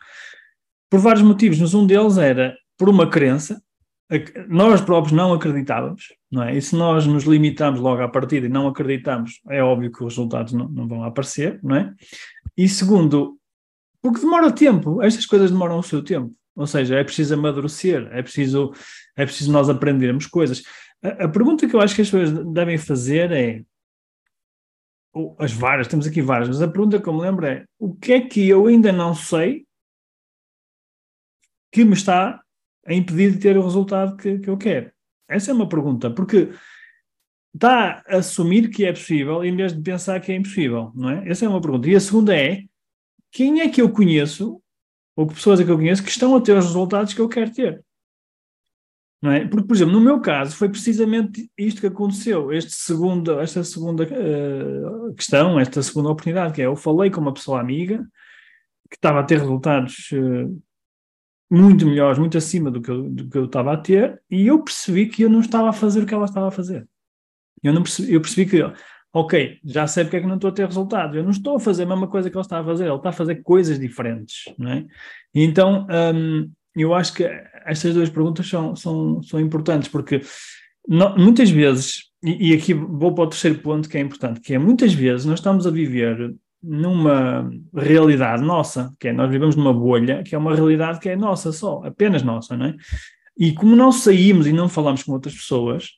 Por 0.90 1.00
vários 1.00 1.24
motivos, 1.24 1.60
mas 1.60 1.74
um 1.74 1.86
deles 1.86 2.18
era 2.18 2.56
por 2.78 2.90
uma 2.90 3.10
crença, 3.10 3.62
nós 4.48 4.82
próprios 4.82 5.14
não 5.14 5.34
acreditávamos, 5.34 6.14
não 6.32 6.44
é? 6.44 6.56
E 6.56 6.62
se 6.62 6.76
nós 6.76 7.08
nos 7.08 7.24
limitamos 7.24 7.80
logo 7.80 8.02
à 8.04 8.08
partida 8.08 8.46
e 8.46 8.50
não 8.50 8.68
acreditamos, 8.68 9.42
é 9.50 9.64
óbvio 9.64 9.92
que 9.92 10.04
os 10.04 10.14
resultados 10.14 10.54
não, 10.54 10.68
não 10.68 10.88
vão 10.88 11.04
aparecer, 11.04 11.60
não 11.64 11.76
é? 11.76 11.94
E 12.56 12.70
segundo, 12.70 13.38
porque 14.06 14.22
demora 14.22 14.52
tempo, 14.52 15.02
estas 15.02 15.26
coisas 15.26 15.50
demoram 15.50 15.80
o 15.80 15.84
seu 15.84 16.04
tempo. 16.04 16.32
Ou 16.56 16.68
seja, 16.68 16.96
é 16.96 17.04
preciso 17.04 17.34
amadurecer, 17.34 18.08
é 18.12 18.22
preciso, 18.22 18.72
é 19.16 19.26
preciso 19.26 19.52
nós 19.52 19.68
aprendermos 19.68 20.28
coisas. 20.28 20.62
A, 21.04 21.26
a 21.26 21.28
pergunta 21.28 21.68
que 21.68 21.76
eu 21.76 21.82
acho 21.82 21.96
que 21.96 22.04
as 22.04 22.12
pessoas 22.12 22.32
devem 22.54 22.78
fazer 22.78 23.32
é, 23.32 23.64
as 25.40 25.52
várias, 25.52 25.88
temos 25.88 26.06
aqui 26.06 26.22
várias, 26.22 26.50
mas 26.50 26.62
a 26.62 26.68
pergunta 26.68 27.02
que 27.02 27.10
eu 27.10 27.14
me 27.16 27.22
lembro 27.22 27.48
é, 27.48 27.66
o 27.80 27.96
que 27.96 28.14
é 28.14 28.22
que 28.22 28.48
eu 28.48 28.68
ainda 28.68 28.92
não 28.92 29.16
sei 29.16 29.66
que 31.72 31.84
me 31.84 31.94
está 31.94 32.40
a 32.86 32.94
impedir 32.94 33.32
de 33.32 33.40
ter 33.40 33.58
o 33.58 33.64
resultado 33.64 34.16
que, 34.18 34.38
que 34.38 34.52
eu 34.52 34.56
quero? 34.56 34.92
Essa 35.28 35.50
é 35.50 35.54
uma 35.56 35.68
pergunta, 35.68 36.12
porque 36.12 36.52
está 37.56 38.04
a 38.08 38.18
assumir 38.18 38.70
que 38.70 38.86
é 38.86 38.94
possível 38.94 39.44
em 39.44 39.56
vez 39.56 39.74
de 39.74 39.82
pensar 39.82 40.20
que 40.20 40.32
é 40.32 40.36
impossível, 40.36 40.92
não 40.94 41.10
é? 41.10 41.28
Essa 41.28 41.46
é 41.46 41.50
uma 41.50 41.60
pergunta. 41.60 41.90
E 41.90 41.96
a 41.96 42.00
segunda 42.00 42.38
é, 42.38 42.66
quem 43.36 43.60
é 43.60 43.68
que 43.68 43.82
eu 43.82 43.92
conheço, 43.92 44.62
ou 45.14 45.28
que 45.28 45.34
pessoas 45.34 45.60
é 45.60 45.66
que 45.66 45.70
eu 45.70 45.76
conheço, 45.76 46.02
que 46.02 46.10
estão 46.10 46.34
a 46.38 46.40
ter 46.40 46.58
os 46.58 46.68
resultados 46.68 47.14
que 47.14 47.20
eu 47.20 47.28
quero 47.28 47.52
ter? 47.52 47.84
Não 49.22 49.30
é? 49.30 49.46
Porque, 49.46 49.68
por 49.68 49.76
exemplo, 49.76 49.94
no 49.94 50.00
meu 50.00 50.22
caso, 50.22 50.56
foi 50.56 50.70
precisamente 50.70 51.52
isto 51.58 51.82
que 51.82 51.88
aconteceu, 51.88 52.54
este 52.54 52.72
segundo, 52.72 53.38
esta 53.42 53.62
segunda 53.62 54.06
uh, 54.06 55.14
questão, 55.16 55.60
esta 55.60 55.84
segunda 55.84 56.12
oportunidade, 56.12 56.54
que 56.54 56.62
é 56.62 56.66
eu 56.66 56.78
falei 56.78 57.12
com 57.12 57.20
uma 57.20 57.34
pessoa 57.34 57.60
amiga 57.60 58.08
que 58.90 58.96
estava 58.96 59.20
a 59.20 59.24
ter 59.24 59.40
resultados 59.40 60.12
uh, 60.14 60.64
muito 61.52 61.86
melhores, 61.86 62.18
muito 62.18 62.38
acima 62.38 62.72
do 62.72 62.82
que, 62.82 62.90
eu, 62.90 63.10
do 63.10 63.30
que 63.30 63.38
eu 63.38 63.46
estava 63.46 63.74
a 63.74 63.78
ter, 63.78 64.24
e 64.32 64.48
eu 64.48 64.64
percebi 64.64 65.10
que 65.10 65.24
eu 65.24 65.30
não 65.30 65.42
estava 65.42 65.68
a 65.68 65.74
fazer 65.74 66.04
o 66.04 66.06
que 66.06 66.14
ela 66.14 66.26
estava 66.26 66.48
a 66.48 66.52
fazer. 66.52 66.88
Eu, 67.62 67.74
não 67.74 67.84
percebi, 67.84 68.14
eu 68.14 68.22
percebi 68.22 68.50
que 68.50 68.64
ok, 69.16 69.60
já 69.64 69.88
sei 69.88 70.04
porque 70.04 70.18
é 70.18 70.20
que 70.20 70.28
não 70.28 70.36
estou 70.36 70.50
a 70.50 70.54
ter 70.54 70.66
resultados. 70.66 71.16
Eu 71.16 71.24
não 71.24 71.32
estou 71.32 71.56
a 71.56 71.60
fazer 71.60 71.84
a 71.84 71.86
mesma 71.86 72.06
coisa 72.06 72.30
que 72.30 72.36
ele 72.36 72.42
está 72.42 72.60
a 72.60 72.64
fazer, 72.66 72.86
ele 72.86 72.96
está 72.96 73.10
a 73.10 73.14
fazer 73.14 73.36
coisas 73.36 73.80
diferentes, 73.80 74.54
não 74.60 74.70
é? 74.70 74.86
Então, 75.34 75.88
hum, 76.14 76.52
eu 76.76 76.94
acho 76.94 77.14
que 77.14 77.24
estas 77.66 77.94
duas 77.94 78.10
perguntas 78.10 78.46
são, 78.46 78.76
são, 78.76 79.24
são 79.24 79.40
importantes, 79.40 79.88
porque 79.88 80.20
não, 80.86 81.18
muitas 81.18 81.50
vezes, 81.50 82.12
e, 82.22 82.50
e, 82.52 82.54
aqui 82.54 82.74
vou 82.74 83.16
para 83.16 83.24
o 83.24 83.30
terceiro 83.30 83.60
ponto 83.60 83.88
que 83.88 83.98
é 83.98 84.02
importante, 84.02 84.42
que 84.42 84.54
é 84.54 84.58
muitas 84.58 84.94
vezes 84.94 85.26
nós 85.26 85.40
estamos 85.40 85.66
a 85.66 85.72
viver 85.72 86.36
numa 86.62 87.50
realidade 87.74 88.44
nossa, 88.44 88.94
que 89.00 89.08
é 89.08 89.14
nós 89.14 89.32
vivemos 89.32 89.56
numa 89.56 89.74
bolha, 89.74 90.24
que 90.24 90.36
é 90.36 90.38
uma 90.38 90.54
realidade 90.54 91.00
que 91.00 91.08
é 91.08 91.16
nossa 91.16 91.54
só, 91.54 91.82
apenas 91.86 92.22
nossa, 92.22 92.58
não 92.58 92.66
é? 92.66 92.76
E 93.38 93.54
como 93.54 93.78
não 93.78 93.94
saímos 93.94 94.46
e 94.46 94.52
não 94.52 94.68
falamos 94.68 95.04
com 95.04 95.14
outras 95.14 95.36
pessoas, 95.36 95.92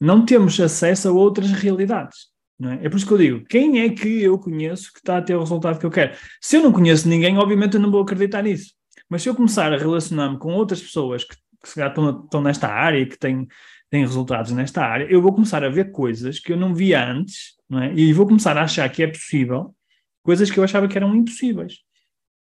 não 0.00 0.24
temos 0.24 0.60
acesso 0.60 1.08
a 1.08 1.12
outras 1.12 1.50
realidades. 1.50 2.31
É? 2.70 2.86
é? 2.86 2.88
por 2.88 2.96
isso 2.96 3.06
que 3.06 3.12
eu 3.12 3.18
digo, 3.18 3.44
quem 3.46 3.80
é 3.80 3.88
que 3.88 4.22
eu 4.22 4.38
conheço 4.38 4.92
que 4.92 4.98
está 4.98 5.18
a 5.18 5.22
ter 5.22 5.34
o 5.34 5.40
resultado 5.40 5.78
que 5.78 5.86
eu 5.86 5.90
quero? 5.90 6.16
Se 6.40 6.56
eu 6.56 6.62
não 6.62 6.72
conheço 6.72 7.08
ninguém, 7.08 7.36
obviamente 7.38 7.74
eu 7.74 7.80
não 7.80 7.90
vou 7.90 8.02
acreditar 8.02 8.42
nisso. 8.42 8.72
Mas 9.08 9.22
se 9.22 9.28
eu 9.28 9.34
começar 9.34 9.72
a 9.72 9.76
relacionar-me 9.76 10.38
com 10.38 10.52
outras 10.54 10.80
pessoas 10.80 11.24
que, 11.24 11.34
que 11.62 11.68
se 11.68 11.82
estão, 11.82 12.24
estão 12.24 12.42
nesta 12.42 12.68
área 12.68 12.98
e 12.98 13.06
que 13.06 13.18
têm, 13.18 13.46
têm 13.90 14.02
resultados 14.02 14.52
nesta 14.52 14.84
área, 14.84 15.06
eu 15.10 15.20
vou 15.20 15.32
começar 15.32 15.64
a 15.64 15.68
ver 15.68 15.90
coisas 15.92 16.38
que 16.38 16.52
eu 16.52 16.56
não 16.56 16.74
via 16.74 17.04
antes, 17.04 17.54
não 17.68 17.80
é? 17.80 17.92
e 17.94 18.12
vou 18.12 18.26
começar 18.26 18.56
a 18.56 18.62
achar 18.62 18.88
que 18.88 19.02
é 19.02 19.06
possível, 19.06 19.74
coisas 20.22 20.50
que 20.50 20.58
eu 20.58 20.64
achava 20.64 20.88
que 20.88 20.96
eram 20.96 21.14
impossíveis. 21.14 21.78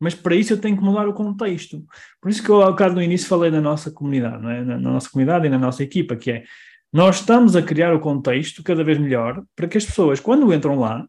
Mas 0.01 0.15
para 0.15 0.35
isso 0.35 0.55
eu 0.55 0.59
tenho 0.59 0.77
que 0.77 0.83
mudar 0.83 1.07
o 1.07 1.13
contexto. 1.13 1.85
Por 2.21 2.31
isso 2.31 2.43
que 2.43 2.49
eu, 2.49 2.63
ao 2.63 2.71
bocado 2.71 2.95
no 2.95 3.03
início, 3.03 3.29
falei 3.29 3.51
na 3.51 3.61
nossa 3.61 3.91
comunidade, 3.91 4.47
é? 4.47 4.65
na, 4.65 4.79
na 4.79 4.93
nossa 4.93 5.11
comunidade 5.11 5.47
e 5.47 5.51
na 5.51 5.59
nossa 5.59 5.83
equipa, 5.83 6.17
que 6.17 6.31
é 6.31 6.45
nós 6.93 7.21
estamos 7.21 7.55
a 7.55 7.63
criar 7.63 7.95
o 7.95 8.01
contexto 8.01 8.63
cada 8.63 8.83
vez 8.83 8.99
melhor 8.99 9.43
para 9.55 9.69
que 9.69 9.79
as 9.79 9.85
pessoas, 9.85 10.21
quando 10.21 10.53
entram 10.53 10.79
lá, 10.79 11.07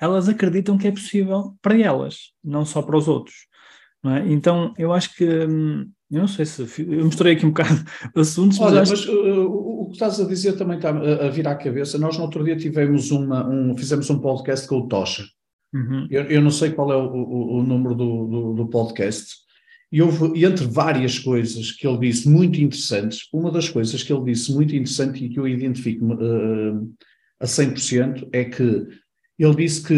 elas 0.00 0.28
acreditam 0.28 0.78
que 0.78 0.88
é 0.88 0.92
possível 0.92 1.54
para 1.62 1.78
elas, 1.78 2.32
não 2.42 2.64
só 2.64 2.82
para 2.82 2.96
os 2.96 3.08
outros. 3.08 3.46
É? 4.04 4.30
Então, 4.30 4.74
eu 4.76 4.92
acho 4.92 5.14
que. 5.14 5.24
Hum, 5.24 5.90
eu 6.10 6.20
não 6.20 6.28
sei 6.28 6.44
se. 6.44 6.62
Eu 6.86 7.04
mostrei 7.06 7.34
aqui 7.34 7.46
um 7.46 7.50
bocado 7.50 7.82
assuntos. 8.14 8.60
Olha, 8.60 8.80
mas, 8.80 8.90
mas 8.90 9.06
uh, 9.06 9.46
o 9.46 9.86
que 9.86 9.94
estás 9.94 10.20
a 10.20 10.26
dizer 10.26 10.52
também 10.56 10.76
está 10.76 10.90
a 10.90 11.28
vir 11.30 11.48
à 11.48 11.54
cabeça. 11.54 11.98
Nós, 11.98 12.18
no 12.18 12.24
outro 12.24 12.44
dia, 12.44 12.56
tivemos 12.56 13.10
uma, 13.10 13.48
um, 13.48 13.76
fizemos 13.76 14.08
um 14.10 14.18
podcast 14.18 14.68
com 14.68 14.80
o 14.80 14.88
Tocha. 14.88 15.24
Uhum. 15.72 16.06
Eu, 16.10 16.24
eu, 16.24 16.42
não 16.42 16.50
sei 16.50 16.70
qual 16.70 16.92
é 16.92 16.96
o, 16.96 17.06
o, 17.06 17.58
o 17.58 17.62
número 17.62 17.94
do, 17.94 18.26
do, 18.26 18.54
do 18.54 18.66
podcast, 18.68 19.36
e, 19.94 20.02
houve, 20.02 20.36
e 20.36 20.44
entre 20.44 20.66
várias 20.66 21.20
coisas 21.20 21.70
que 21.70 21.86
ele 21.86 21.98
disse 21.98 22.28
muito 22.28 22.60
interessantes, 22.60 23.28
uma 23.32 23.48
das 23.48 23.68
coisas 23.68 24.02
que 24.02 24.12
ele 24.12 24.24
disse 24.24 24.52
muito 24.52 24.74
interessante 24.74 25.24
e 25.24 25.28
que 25.28 25.38
eu 25.38 25.46
identifico 25.46 26.04
uh, 26.14 26.92
a 27.38 27.44
100% 27.44 28.28
é 28.32 28.44
que 28.44 28.88
ele 29.38 29.54
disse 29.54 29.86
que 29.86 29.94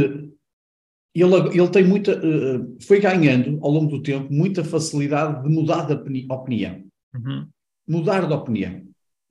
ele, 1.15 1.35
ele 1.50 1.69
tem 1.69 1.83
muita, 1.83 2.12
uh, 2.15 2.76
foi 2.83 3.00
ganhando 3.00 3.59
ao 3.62 3.71
longo 3.71 3.97
do 3.97 4.03
tempo 4.03 4.31
muita 4.31 4.62
facilidade 4.62 5.43
de 5.43 5.49
mudar 5.49 5.87
de 5.87 5.95
opinião. 6.31 6.85
Uhum. 7.15 7.49
Mudar 7.88 8.26
de 8.26 8.35
opinião. 8.35 8.83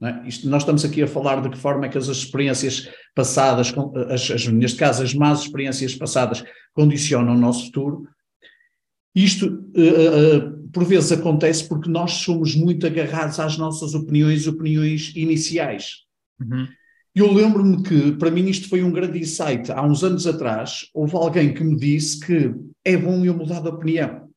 É? 0.01 0.27
Isto, 0.27 0.49
nós 0.49 0.63
estamos 0.63 0.83
aqui 0.83 1.03
a 1.03 1.07
falar 1.07 1.43
de 1.43 1.49
que 1.51 1.59
forma 1.59 1.85
é 1.85 1.89
que 1.89 1.97
as 1.99 2.07
experiências 2.07 2.89
passadas, 3.13 3.71
as, 4.09 4.31
as, 4.31 4.47
neste 4.47 4.79
caso 4.79 5.03
as 5.03 5.13
más 5.13 5.41
experiências 5.41 5.93
passadas, 5.93 6.43
condicionam 6.73 7.35
o 7.35 7.39
nosso 7.39 7.65
futuro. 7.65 8.07
Isto, 9.15 9.47
uh, 9.47 10.37
uh, 10.37 10.69
por 10.73 10.83
vezes, 10.83 11.11
acontece 11.11 11.67
porque 11.67 11.89
nós 11.89 12.11
somos 12.11 12.55
muito 12.55 12.85
agarrados 12.85 13.39
às 13.39 13.57
nossas 13.57 13.93
opiniões, 13.93 14.45
opiniões 14.45 15.13
iniciais. 15.15 16.03
Uhum. 16.39 16.67
Eu 17.15 17.31
lembro-me 17.31 17.81
que, 17.81 18.11
para 18.13 18.29
mim, 18.29 18.45
isto 18.49 18.67
foi 18.67 18.83
um 18.83 18.91
grande 18.91 19.17
insight. 19.17 19.71
Há 19.71 19.81
uns 19.81 20.03
anos 20.03 20.27
atrás, 20.27 20.89
houve 20.93 21.15
alguém 21.15 21.53
que 21.53 21.63
me 21.63 21.77
disse 21.77 22.19
que 22.19 22.53
é 22.83 22.97
bom 22.97 23.23
eu 23.23 23.33
mudar 23.33 23.61
de 23.61 23.69
opinião. 23.69 24.29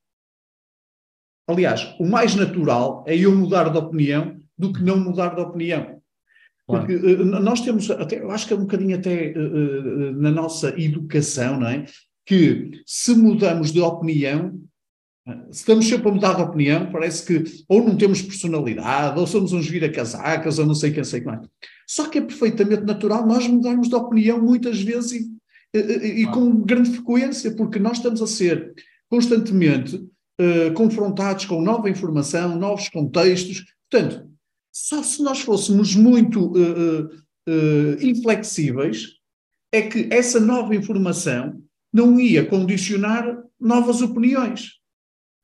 Aliás, 1.48 1.96
o 1.98 2.06
mais 2.06 2.36
natural 2.36 3.04
é 3.08 3.16
eu 3.16 3.34
mudar 3.34 3.70
de 3.70 3.78
opinião 3.78 4.38
do 4.56 4.72
que 4.72 4.82
não 4.82 5.00
mudar 5.00 5.34
de 5.34 5.40
opinião. 5.40 6.00
Porque 6.68 6.94
uh, 6.94 7.24
nós 7.24 7.62
temos, 7.62 7.90
até, 7.90 8.20
eu 8.20 8.30
acho 8.30 8.46
que 8.46 8.52
é 8.52 8.56
um 8.56 8.60
bocadinho 8.60 8.96
até 8.96 9.32
uh, 9.32 9.40
uh, 9.40 10.12
na 10.12 10.30
nossa 10.30 10.78
educação, 10.78 11.58
não 11.58 11.66
é? 11.66 11.86
Que 12.26 12.70
se 12.86 13.14
mudamos 13.14 13.72
de 13.72 13.80
opinião, 13.80 14.60
estamos 15.50 15.88
sempre 15.88 16.08
a 16.08 16.12
mudar 16.12 16.34
de 16.34 16.42
opinião, 16.42 16.90
parece 16.90 17.24
que 17.24 17.64
ou 17.68 17.84
não 17.84 17.96
temos 17.96 18.22
personalidade, 18.22 19.18
ou 19.18 19.26
somos 19.26 19.52
uns 19.52 19.68
vira-casacas, 19.68 20.58
ou 20.58 20.66
não 20.66 20.74
sei 20.74 20.92
quem 20.92 21.04
sei 21.04 21.20
mais. 21.22 21.46
Só 21.86 22.08
que 22.08 22.18
é 22.18 22.20
perfeitamente 22.20 22.82
natural 22.82 23.26
nós 23.26 23.46
mudarmos 23.46 23.88
de 23.88 23.94
opinião 23.94 24.40
muitas 24.40 24.80
vezes 24.80 25.12
e, 25.12 25.78
e, 25.78 26.22
e 26.22 26.26
com 26.26 26.62
grande 26.62 26.90
frequência, 26.90 27.54
porque 27.54 27.78
nós 27.78 27.98
estamos 27.98 28.20
a 28.22 28.26
ser 28.26 28.74
constantemente 29.08 29.96
uh, 29.96 30.72
confrontados 30.74 31.46
com 31.46 31.62
nova 31.62 31.88
informação, 31.88 32.56
novos 32.56 32.88
contextos. 32.88 33.64
Portanto, 33.90 34.28
só 34.72 35.02
se 35.02 35.22
nós 35.22 35.40
fôssemos 35.40 35.94
muito 35.96 36.52
uh, 36.52 37.06
uh, 37.06 38.02
inflexíveis, 38.02 39.18
é 39.72 39.82
que 39.82 40.08
essa 40.10 40.40
nova 40.40 40.74
informação 40.74 41.62
não 41.92 42.18
ia 42.20 42.44
condicionar 42.44 43.42
novas 43.60 44.02
opiniões. 44.02 44.77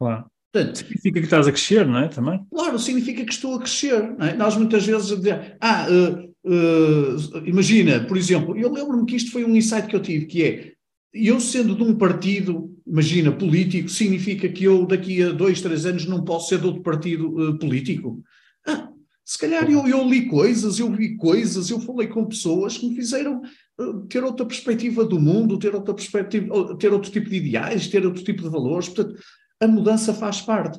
Claro. 0.04 0.26
Portanto, 0.52 0.76
significa 0.76 1.18
que 1.18 1.26
estás 1.26 1.48
a 1.48 1.52
crescer, 1.52 1.86
não 1.86 1.98
é? 1.98 2.08
Também? 2.08 2.40
Claro, 2.50 2.78
significa 2.78 3.24
que 3.24 3.32
estou 3.32 3.56
a 3.56 3.58
crescer. 3.58 4.14
É? 4.20 4.34
Nós 4.34 4.56
muitas 4.56 4.84
vezes 4.86 5.08
dizemos, 5.08 5.46
ah, 5.60 5.86
uh, 5.90 6.48
uh, 6.48 7.46
imagina, 7.46 8.04
por 8.04 8.16
exemplo, 8.16 8.56
eu 8.56 8.70
lembro-me 8.70 9.06
que 9.06 9.16
isto 9.16 9.32
foi 9.32 9.44
um 9.44 9.56
insight 9.56 9.88
que 9.88 9.96
eu 9.96 10.02
tive, 10.02 10.26
que 10.26 10.44
é, 10.44 10.72
eu 11.12 11.40
sendo 11.40 11.74
de 11.74 11.82
um 11.82 11.96
partido, 11.96 12.70
imagina, 12.86 13.32
político, 13.32 13.88
significa 13.88 14.48
que 14.48 14.64
eu 14.64 14.86
daqui 14.86 15.22
a 15.22 15.32
dois, 15.32 15.60
três 15.60 15.86
anos 15.86 16.06
não 16.06 16.22
posso 16.22 16.50
ser 16.50 16.60
de 16.60 16.66
outro 16.66 16.82
partido 16.82 17.28
uh, 17.36 17.58
político? 17.58 18.22
Ah, 18.66 18.90
se 19.24 19.38
calhar 19.38 19.68
eu, 19.68 19.88
eu, 19.88 20.06
li 20.06 20.26
coisas, 20.26 20.78
eu 20.78 20.92
vi 20.92 21.16
coisas, 21.16 21.70
eu 21.70 21.80
falei 21.80 22.08
com 22.08 22.26
pessoas 22.26 22.76
que 22.76 22.88
me 22.88 22.94
fizeram 22.94 23.40
ter 24.08 24.22
outra 24.22 24.46
perspectiva 24.46 25.04
do 25.04 25.18
mundo, 25.18 25.58
ter 25.58 25.74
outra 25.74 25.94
perspectiva, 25.94 26.76
ter 26.78 26.92
outro 26.92 27.10
tipo 27.10 27.28
de 27.28 27.36
ideais, 27.36 27.88
ter 27.88 28.06
outro 28.06 28.22
tipo 28.22 28.42
de 28.42 28.48
valores. 28.48 28.88
Portanto, 28.88 29.18
a 29.64 29.68
mudança 29.68 30.14
faz 30.14 30.40
parte. 30.40 30.78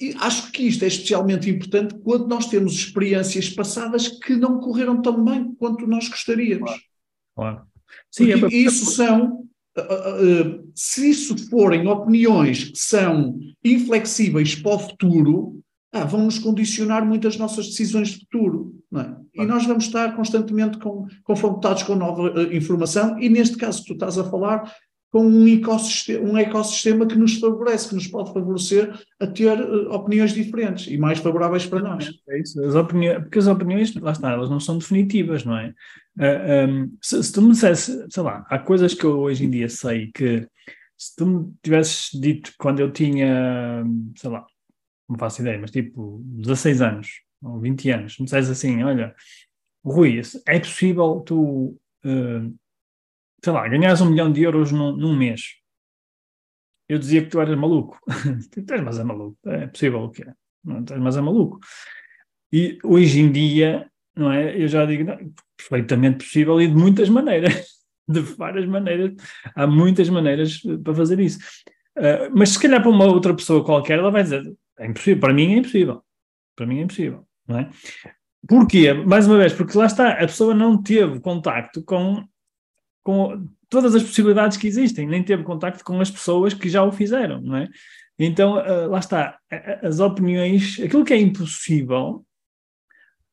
E 0.00 0.14
acho 0.18 0.50
que 0.50 0.64
isto 0.64 0.84
é 0.84 0.88
especialmente 0.88 1.48
importante 1.48 1.94
quando 2.02 2.26
nós 2.26 2.46
temos 2.46 2.74
experiências 2.74 3.48
passadas 3.48 4.08
que 4.08 4.34
não 4.34 4.58
correram 4.58 5.00
tão 5.00 5.24
bem 5.24 5.54
quanto 5.54 5.86
nós 5.86 6.08
gostaríamos. 6.08 6.70
Claro. 7.36 7.62
Sim, 8.10 8.32
é 8.32 8.36
isso 8.48 8.86
são, 8.86 9.46
uh, 9.78 9.80
uh, 9.80 10.72
se 10.74 11.10
isso 11.10 11.48
forem 11.48 11.86
opiniões 11.86 12.64
que 12.64 12.78
são 12.78 13.38
inflexíveis 13.64 14.54
para 14.56 14.74
o 14.74 14.78
futuro, 14.78 15.64
ah, 15.92 16.04
vão 16.04 16.24
nos 16.24 16.40
condicionar 16.40 17.06
muitas 17.06 17.36
nossas 17.36 17.68
decisões 17.68 18.08
de 18.08 18.20
futuro. 18.20 18.74
É? 18.96 19.42
E 19.42 19.46
nós 19.46 19.64
vamos 19.64 19.84
estar 19.84 20.14
constantemente 20.16 20.76
com, 20.78 21.06
confrontados 21.22 21.84
com 21.84 21.94
nova 21.94 22.42
informação, 22.52 23.18
e 23.20 23.28
neste 23.28 23.56
caso 23.56 23.80
que 23.80 23.88
tu 23.88 23.92
estás 23.94 24.18
a 24.18 24.28
falar, 24.28 24.72
com 25.14 25.28
um 25.28 25.46
ecossistema, 25.46 26.28
um 26.28 26.36
ecossistema 26.36 27.06
que 27.06 27.14
nos 27.14 27.38
favorece, 27.38 27.88
que 27.88 27.94
nos 27.94 28.08
pode 28.08 28.32
favorecer 28.32 28.92
a 29.20 29.28
ter 29.28 29.60
uh, 29.60 29.92
opiniões 29.92 30.32
diferentes 30.32 30.88
e 30.88 30.98
mais 30.98 31.20
favoráveis 31.20 31.64
para 31.64 31.78
nós. 31.78 32.10
É 32.28 32.40
isso, 32.40 32.60
as 32.64 32.74
porque 32.74 33.38
as 33.38 33.46
opiniões, 33.46 33.94
lá 33.94 34.10
está, 34.10 34.32
elas 34.32 34.50
não 34.50 34.58
são 34.58 34.76
definitivas, 34.76 35.44
não 35.44 35.56
é? 35.56 35.68
Uh, 36.18 36.22
eh, 36.24 36.66
um, 36.66 36.80
ehm, 36.80 36.90
se, 37.00 37.22
se, 37.22 37.32
tu 37.32 37.42
me 37.42 37.52
dissesse, 37.52 38.04
sei 38.10 38.22
lá, 38.24 38.44
há 38.50 38.58
coisas 38.58 38.92
que 38.92 39.04
eu 39.04 39.20
hoje 39.20 39.44
em 39.44 39.50
dia 39.50 39.68
sei 39.68 40.10
que 40.10 40.48
se 40.98 41.14
tu 41.14 41.26
me 41.26 41.54
tivesses 41.62 42.10
dito 42.20 42.52
quando 42.58 42.80
eu 42.80 42.90
tinha, 42.90 43.84
sei 44.16 44.30
lá, 44.30 44.44
não 45.08 45.16
faço 45.16 45.42
ideia, 45.42 45.60
mas 45.60 45.70
tipo 45.70 46.24
16 46.24 46.82
anos 46.82 47.08
ou 47.40 47.60
20 47.60 47.88
anos, 47.90 48.18
me 48.18 48.24
dissesse 48.24 48.50
assim, 48.50 48.82
olha, 48.82 49.14
Rui, 49.84 50.20
é 50.48 50.58
possível 50.58 51.20
tu 51.20 51.78
uh, 52.04 52.54
sei 53.44 53.52
lá, 53.52 53.68
ganhas 53.68 54.00
um 54.00 54.10
milhão 54.10 54.32
de 54.32 54.42
euros 54.42 54.72
num, 54.72 54.96
num 54.96 55.14
mês, 55.14 55.42
eu 56.88 56.98
dizia 56.98 57.22
que 57.22 57.28
tu 57.28 57.40
eras 57.40 57.56
maluco. 57.58 57.98
tu 58.50 58.72
és, 58.72 58.80
mas 58.80 58.98
é 58.98 59.04
maluco. 59.04 59.38
É 59.46 59.66
possível 59.66 60.00
o 60.00 60.10
que 60.10 60.22
é. 60.22 60.32
Não 60.64 60.80
estás, 60.80 61.00
mas 61.00 61.16
é 61.16 61.20
maluco. 61.20 61.60
E 62.50 62.78
hoje 62.82 63.20
em 63.20 63.30
dia, 63.30 63.90
não 64.16 64.32
é? 64.32 64.56
Eu 64.56 64.66
já 64.66 64.86
digo, 64.86 65.04
não, 65.04 65.18
perfeitamente 65.56 66.24
possível 66.24 66.60
e 66.60 66.68
de 66.68 66.74
muitas 66.74 67.08
maneiras. 67.08 67.54
De 68.06 68.20
várias 68.20 68.66
maneiras. 68.66 69.14
Há 69.56 69.66
muitas 69.66 70.10
maneiras 70.10 70.60
para 70.82 70.94
fazer 70.94 71.18
isso. 71.20 71.38
Uh, 71.96 72.28
mas 72.36 72.50
se 72.50 72.60
calhar 72.60 72.82
para 72.82 72.90
uma 72.90 73.06
outra 73.06 73.32
pessoa 73.32 73.64
qualquer, 73.64 73.98
ela 73.98 74.10
vai 74.10 74.22
dizer: 74.22 74.42
é 74.78 74.86
impossível. 74.86 75.20
Para 75.20 75.32
mim 75.32 75.54
é 75.54 75.56
impossível. 75.56 76.02
Para 76.54 76.66
mim 76.66 76.80
é 76.80 76.82
impossível. 76.82 77.26
Não 77.48 77.60
é? 77.60 77.70
Porquê? 78.46 78.92
Mais 78.92 79.26
uma 79.26 79.38
vez, 79.38 79.54
porque 79.54 79.78
lá 79.78 79.86
está, 79.86 80.10
a 80.10 80.26
pessoa 80.26 80.54
não 80.54 80.82
teve 80.82 81.18
contacto 81.20 81.82
com 81.82 82.22
com 83.04 83.46
todas 83.68 83.94
as 83.94 84.02
possibilidades 84.02 84.56
que 84.56 84.66
existem, 84.66 85.06
nem 85.06 85.22
teve 85.22 85.44
contacto 85.44 85.84
com 85.84 86.00
as 86.00 86.10
pessoas 86.10 86.54
que 86.54 86.68
já 86.68 86.82
o 86.82 86.90
fizeram, 86.90 87.40
não 87.40 87.56
é? 87.56 87.68
Então, 88.18 88.56
uh, 88.56 88.88
lá 88.88 88.98
está, 88.98 89.38
as 89.82 90.00
opiniões, 90.00 90.80
aquilo 90.80 91.04
que 91.04 91.12
é 91.12 91.20
impossível, 91.20 92.24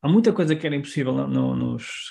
há 0.02 0.08
muita 0.08 0.32
coisa 0.32 0.56
que 0.56 0.66
era 0.66 0.74
impossível 0.74 1.12
no, 1.12 1.28
no, 1.28 1.56
nos, 1.56 2.10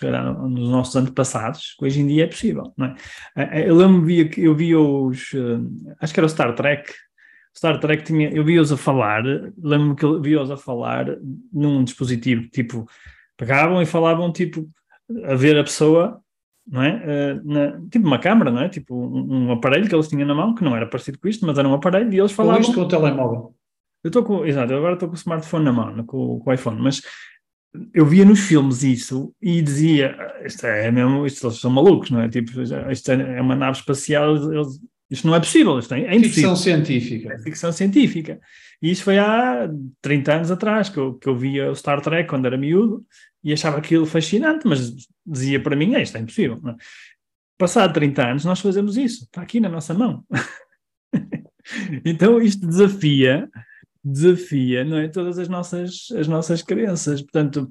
nos 0.50 0.70
nossos 0.70 0.96
antepassados, 0.96 1.75
que 1.77 1.86
hoje 1.86 2.00
em 2.01 2.08
dia 2.08 2.24
é 2.24 2.27
possível, 2.27 2.74
não 2.77 2.88
é? 2.88 2.96
Uh, 3.38 3.60
eu 3.68 3.75
lembro-me 3.75 4.30
que 4.30 4.41
eu 4.41 4.56
via 4.56 4.80
os, 4.80 5.34
uh, 5.34 5.96
acho 6.00 6.13
que 6.13 6.20
era 6.20 6.27
o 6.27 6.30
Star 6.30 6.56
Trek, 6.56 6.91
Star 7.56 7.80
Trek 7.80 8.03
tinha, 8.03 8.30
eu 8.30 8.46
via-os 8.46 8.72
a 8.72 8.77
falar, 8.77 9.24
lembro-me 9.62 9.96
que 9.96 10.06
eu 10.06 10.22
via-os 10.22 10.50
a 10.50 10.58
falar 10.58 11.06
num 11.51 11.84
dispositivo, 11.84 12.48
tipo, 12.48 12.88
pegavam 13.36 13.82
e 13.82 13.86
falavam, 13.86 14.32
tipo, 14.32 14.70
a 15.25 15.36
ver 15.36 15.58
a 15.58 15.63
pessoa 15.63 16.21
não 16.68 16.84
é? 16.84 16.96
Uh, 16.96 17.41
na, 17.44 17.82
tipo 17.89 18.08
uma 18.08 18.20
câmara, 18.20 18.51
não 18.51 18.62
é? 18.62 18.70
Tipo 18.70 18.96
um, 18.96 19.48
um, 19.48 19.51
aparelho 19.51 19.88
que 19.88 19.96
eles 19.96 20.08
tinham 20.08 20.27
na 20.27 20.36
mão, 20.36 20.56
que 20.56 20.63
não 20.63 20.75
era 20.75 20.88
parecido 20.88 21.20
com 21.20 21.27
isto, 21.27 21.46
mas 21.46 21.58
era 21.58 21.68
um 21.68 21.74
aparelho 21.74 22.13
e 22.13 22.20
eles 22.20 22.32
falavam... 22.32 22.62
Com 22.62 22.62
isto 22.62 22.75
com 22.75 22.82
o 22.82 22.88
telemóvel. 22.88 23.56
Eu 24.03 24.08
estou 24.08 24.24
com, 24.24 24.46
exato, 24.46 24.74
agora 24.74 24.94
estou 24.94 25.08
com 25.08 25.15
o 25.15 25.18
smartphone 25.18 25.65
na 25.65 25.74
mão, 25.74 26.06
com, 26.06 26.39
com, 26.39 26.50
o 26.50 26.53
iPhone, 26.53 26.82
mas 26.82 27.01
eu 27.94 28.06
via 28.06 28.25
nos 28.25 28.39
filmes 28.39 28.84
isso 28.84 29.34
e 29.41 29.62
dizia, 29.62 30.15
isto 30.44 30.65
é 30.65 30.91
mesmo, 30.91 31.25
isto, 31.25 31.46
eles 31.46 31.60
são 31.60 31.70
malucos, 31.70 32.10
não 32.10 32.22
é? 32.22 32.27
Tipo, 32.27 32.62
isto 32.62 33.12
é, 33.12 33.38
é 33.38 33.41
uma 33.41 33.56
nave 33.56 33.77
espacial, 33.77 34.36
eles, 34.51 34.80
isto 35.10 35.27
não 35.27 35.36
é 35.36 35.39
possível, 35.39 35.77
isto 35.77 35.94
é, 35.94 36.01
é 36.01 36.15
impossível. 36.15 36.50
Ficção 36.50 36.56
científica. 36.56 37.34
É 37.34 37.39
ficção 37.39 37.72
científica. 37.72 38.39
E 38.82 38.89
isso 38.89 39.03
foi 39.03 39.20
há 39.20 39.70
30 40.01 40.34
anos 40.34 40.51
atrás, 40.51 40.89
que 40.89 40.98
eu, 40.98 41.13
que 41.15 41.27
eu 41.27 41.36
via 41.36 41.70
o 41.70 41.75
Star 41.75 42.01
Trek 42.01 42.27
quando 42.30 42.46
era 42.46 42.58
miúdo, 42.58 43.06
e 43.44 43.54
achava 43.54 43.78
aquilo 43.78 44.06
fascinante, 44.06 44.68
mas 44.68 44.94
dizia 45.26 45.62
para 45.62 45.76
mim, 45.76 45.96
é, 45.96 46.02
isto 46.02 46.18
é 46.18 46.22
impossível. 46.22 46.60
Não? 46.62 46.76
Passado 47.58 47.94
30 47.94 48.28
anos, 48.28 48.46
nós 48.46 48.60
fazemos 48.60 48.98
isso, 48.98 49.26
está 49.26 49.42
aqui 49.42 49.60
na 49.60 49.70
nossa 49.70 49.94
mão. 49.94 50.26
então 52.06 52.42
isto 52.42 52.66
desafia, 52.68 53.50
desafia, 54.04 54.84
não 54.84 54.98
é, 54.98 55.08
todas 55.08 55.38
as 55.38 55.48
nossas, 55.48 56.08
as 56.18 56.28
nossas 56.28 56.62
crenças. 56.62 57.22
Portanto, 57.22 57.70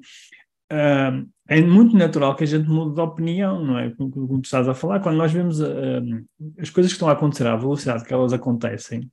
uh, 0.71 1.29
é 1.47 1.61
muito 1.61 1.95
natural 1.95 2.35
que 2.35 2.43
a 2.43 2.47
gente 2.47 2.69
mude 2.69 2.95
de 2.95 3.01
opinião, 3.01 3.63
não 3.63 3.77
é? 3.77 3.91
Como, 3.91 4.11
como 4.11 4.41
tu 4.41 4.45
estás 4.45 4.67
a 4.67 4.73
falar, 4.73 4.99
quando 5.01 5.17
nós 5.17 5.31
vemos 5.31 5.59
uh, 5.59 6.25
as 6.57 6.69
coisas 6.69 6.91
que 6.91 6.95
estão 6.95 7.09
a 7.09 7.13
acontecer 7.13 7.47
à 7.47 7.55
velocidade 7.55 8.05
que 8.05 8.13
elas 8.13 8.33
acontecem, 8.33 9.09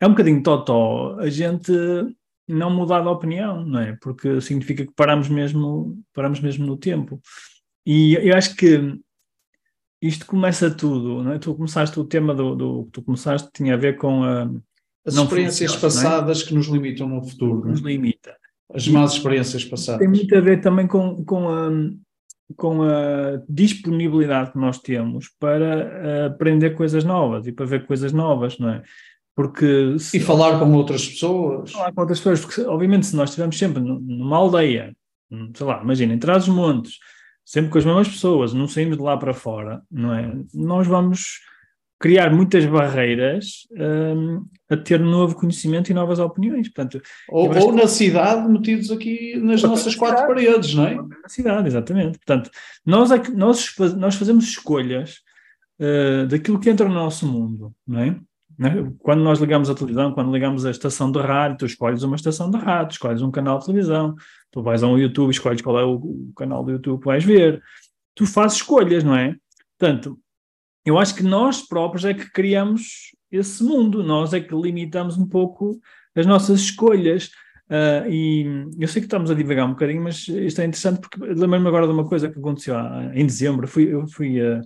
é 0.00 0.06
um 0.06 0.10
bocadinho 0.10 0.42
totó 0.42 1.18
a 1.20 1.28
gente 1.28 1.70
não 2.50 2.70
mudar 2.70 3.00
de 3.00 3.08
opinião, 3.08 3.64
não 3.64 3.80
é? 3.80 3.96
Porque 4.00 4.40
significa 4.40 4.84
que 4.84 4.92
paramos 4.94 5.28
mesmo, 5.28 6.02
paramos 6.12 6.40
mesmo 6.40 6.66
no 6.66 6.76
tempo. 6.76 7.20
E 7.86 8.14
eu 8.14 8.36
acho 8.36 8.54
que 8.56 8.98
isto 10.02 10.26
começa 10.26 10.70
tudo, 10.70 11.22
não 11.22 11.32
é? 11.32 11.38
Tu 11.38 11.54
começaste 11.54 11.98
o 11.98 12.04
tema 12.04 12.34
do, 12.34 12.54
do 12.54 12.88
tu 12.92 13.02
começaste 13.02 13.48
tinha 13.52 13.74
a 13.74 13.76
ver 13.76 13.96
com 13.96 14.24
a, 14.24 14.50
as 15.04 15.14
experiências 15.14 15.74
é? 15.74 15.78
passadas 15.78 16.42
é? 16.42 16.46
que 16.46 16.54
nos 16.54 16.66
limitam 16.66 17.08
no 17.08 17.22
futuro. 17.22 17.68
Nos 17.68 17.80
limita. 17.80 18.36
As 18.72 18.86
más 18.86 19.12
experiências 19.12 19.64
passadas. 19.64 20.00
Tem 20.00 20.08
muito 20.08 20.34
a 20.36 20.40
ver 20.40 20.60
também 20.60 20.86
com, 20.86 21.24
com 21.24 21.48
a, 21.48 21.70
com 22.56 22.82
a 22.82 23.42
disponibilidade 23.48 24.52
que 24.52 24.58
nós 24.58 24.78
temos 24.78 25.28
para 25.40 26.26
aprender 26.26 26.70
coisas 26.70 27.02
novas 27.04 27.46
e 27.46 27.52
para 27.52 27.66
ver 27.66 27.86
coisas 27.86 28.12
novas, 28.12 28.58
não 28.58 28.70
é? 28.70 28.82
Porque 29.34 29.98
se, 29.98 30.18
e 30.18 30.20
falar 30.20 30.58
com 30.58 30.72
outras 30.72 31.08
pessoas. 31.08 31.72
Falar 31.72 31.92
com 31.92 32.00
outras 32.00 32.18
pessoas, 32.18 32.40
porque 32.40 32.60
obviamente 32.62 33.06
se 33.06 33.16
nós 33.16 33.30
estivermos 33.30 33.58
sempre 33.58 33.82
numa 33.82 34.36
aldeia, 34.36 34.94
sei 35.54 35.66
lá, 35.66 35.80
imagina, 35.82 36.14
em 36.14 36.18
trás 36.18 36.48
os 36.48 36.54
montes, 36.54 36.98
sempre 37.44 37.70
com 37.70 37.78
as 37.78 37.84
mesmas 37.84 38.08
pessoas, 38.08 38.52
não 38.52 38.68
saímos 38.68 38.96
de 38.96 39.02
lá 39.02 39.16
para 39.16 39.32
fora, 39.32 39.82
não 39.90 40.14
é? 40.14 40.32
Nós 40.52 40.86
vamos 40.86 41.40
criar 42.00 42.32
muitas 42.32 42.64
barreiras 42.64 43.68
um, 43.72 44.46
a 44.70 44.76
ter 44.76 44.98
novo 44.98 45.34
conhecimento 45.34 45.90
e 45.90 45.94
novas 45.94 46.18
opiniões. 46.18 46.66
Portanto, 46.68 47.00
ou, 47.28 47.54
ou 47.54 47.72
na 47.72 47.86
cidade, 47.86 48.48
metidos 48.48 48.90
aqui 48.90 49.36
nas 49.36 49.62
nossas 49.62 49.94
quatro 49.94 50.26
paredes, 50.26 50.74
não 50.74 50.86
é? 50.86 50.94
Na 50.94 51.28
cidade, 51.28 51.68
exatamente. 51.68 52.18
Portanto, 52.18 52.50
nós, 52.86 53.10
é 53.10 53.18
nós, 53.28 53.74
nós 53.98 54.14
fazemos 54.14 54.44
escolhas 54.44 55.16
uh, 55.78 56.26
daquilo 56.26 56.58
que 56.58 56.70
entra 56.70 56.88
no 56.88 56.94
nosso 56.94 57.26
mundo, 57.26 57.70
não 57.86 58.00
é? 58.00 58.18
Né? 58.60 58.92
Quando 58.98 59.22
nós 59.22 59.38
ligamos 59.38 59.70
a 59.70 59.74
televisão, 59.74 60.12
quando 60.12 60.30
ligamos 60.30 60.66
a 60.66 60.70
estação 60.70 61.10
de 61.10 61.18
rádio, 61.18 61.56
tu 61.56 61.64
escolhes 61.64 62.02
uma 62.02 62.14
estação 62.14 62.50
de 62.50 62.58
rádio, 62.58 62.92
escolhes 62.92 63.22
um 63.22 63.30
canal 63.30 63.58
de 63.58 63.64
televisão, 63.64 64.14
tu 64.50 64.62
vais 64.62 64.82
a 64.82 64.86
um 64.86 64.98
YouTube, 64.98 65.30
escolhes 65.30 65.62
qual 65.62 65.80
é 65.80 65.84
o, 65.84 65.94
o 65.94 66.32
canal 66.36 66.62
do 66.62 66.72
YouTube 66.72 67.00
que 67.00 67.06
vais 67.06 67.24
ver. 67.24 67.62
Tu 68.14 68.26
fazes 68.26 68.58
escolhas, 68.58 69.02
não 69.02 69.16
é? 69.16 69.34
Portanto, 69.78 70.20
eu 70.84 70.98
acho 70.98 71.14
que 71.14 71.22
nós 71.22 71.66
próprios 71.66 72.04
é 72.04 72.12
que 72.12 72.30
criamos 72.30 73.16
esse 73.32 73.64
mundo, 73.64 74.02
nós 74.02 74.34
é 74.34 74.40
que 74.40 74.54
limitamos 74.54 75.16
um 75.16 75.26
pouco 75.26 75.80
as 76.14 76.26
nossas 76.26 76.60
escolhas. 76.60 77.30
Uh, 77.70 78.10
e 78.10 78.44
eu 78.78 78.88
sei 78.88 79.00
que 79.00 79.06
estamos 79.06 79.30
a 79.30 79.34
divagar 79.34 79.64
um 79.64 79.70
bocadinho, 79.70 80.02
mas 80.02 80.28
isto 80.28 80.60
é 80.60 80.66
interessante 80.66 81.00
porque 81.00 81.18
lembro-me 81.18 81.66
agora 81.66 81.86
de 81.86 81.94
uma 81.94 82.06
coisa 82.06 82.28
que 82.28 82.38
aconteceu 82.38 82.74
em 83.14 83.24
dezembro. 83.24 83.66
Fui, 83.66 83.84
eu 83.84 84.06
fui, 84.06 84.38
uh, 84.38 84.60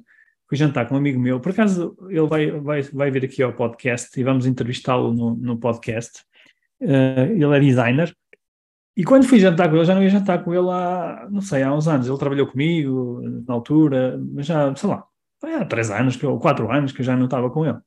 fui 0.55 0.57
jantar 0.57 0.87
com 0.89 0.95
um 0.95 0.99
amigo 0.99 1.19
meu, 1.19 1.41
por 1.41 1.51
acaso 1.51 1.97
ele 2.09 2.27
vai, 2.27 2.51
vai, 2.53 2.83
vai 2.83 3.11
vir 3.11 3.25
aqui 3.25 3.43
ao 3.43 3.53
podcast 3.53 4.19
e 4.19 4.23
vamos 4.23 4.47
entrevistá-lo 4.47 5.13
no, 5.13 5.35
no 5.35 5.59
podcast. 5.59 6.23
Uh, 6.81 7.33
ele 7.33 7.57
é 7.57 7.61
designer. 7.61 8.17
E 8.97 9.03
quando 9.03 9.27
fui 9.27 9.41
jantar 9.41 9.69
com 9.69 9.77
ele, 9.77 9.85
já 9.85 9.95
não 9.95 10.03
ia 10.03 10.09
jantar 10.09 10.45
com 10.45 10.55
ele 10.55 10.71
há, 10.71 11.27
não 11.29 11.41
sei, 11.41 11.65
há 11.65 11.75
uns 11.75 11.89
anos. 11.89 12.07
Ele 12.07 12.19
trabalhou 12.19 12.47
comigo 12.47 13.21
na 13.47 13.55
altura, 13.55 14.17
mas 14.33 14.47
já, 14.47 14.75
sei 14.77 14.89
lá, 14.89 15.05
há 15.43 15.65
três 15.65 15.91
anos, 15.91 16.23
ou 16.23 16.39
quatro 16.39 16.71
anos 16.71 16.93
que 16.93 17.01
eu 17.01 17.05
já 17.05 17.17
não 17.17 17.25
estava 17.25 17.51
com 17.51 17.67
ele. 17.67 17.79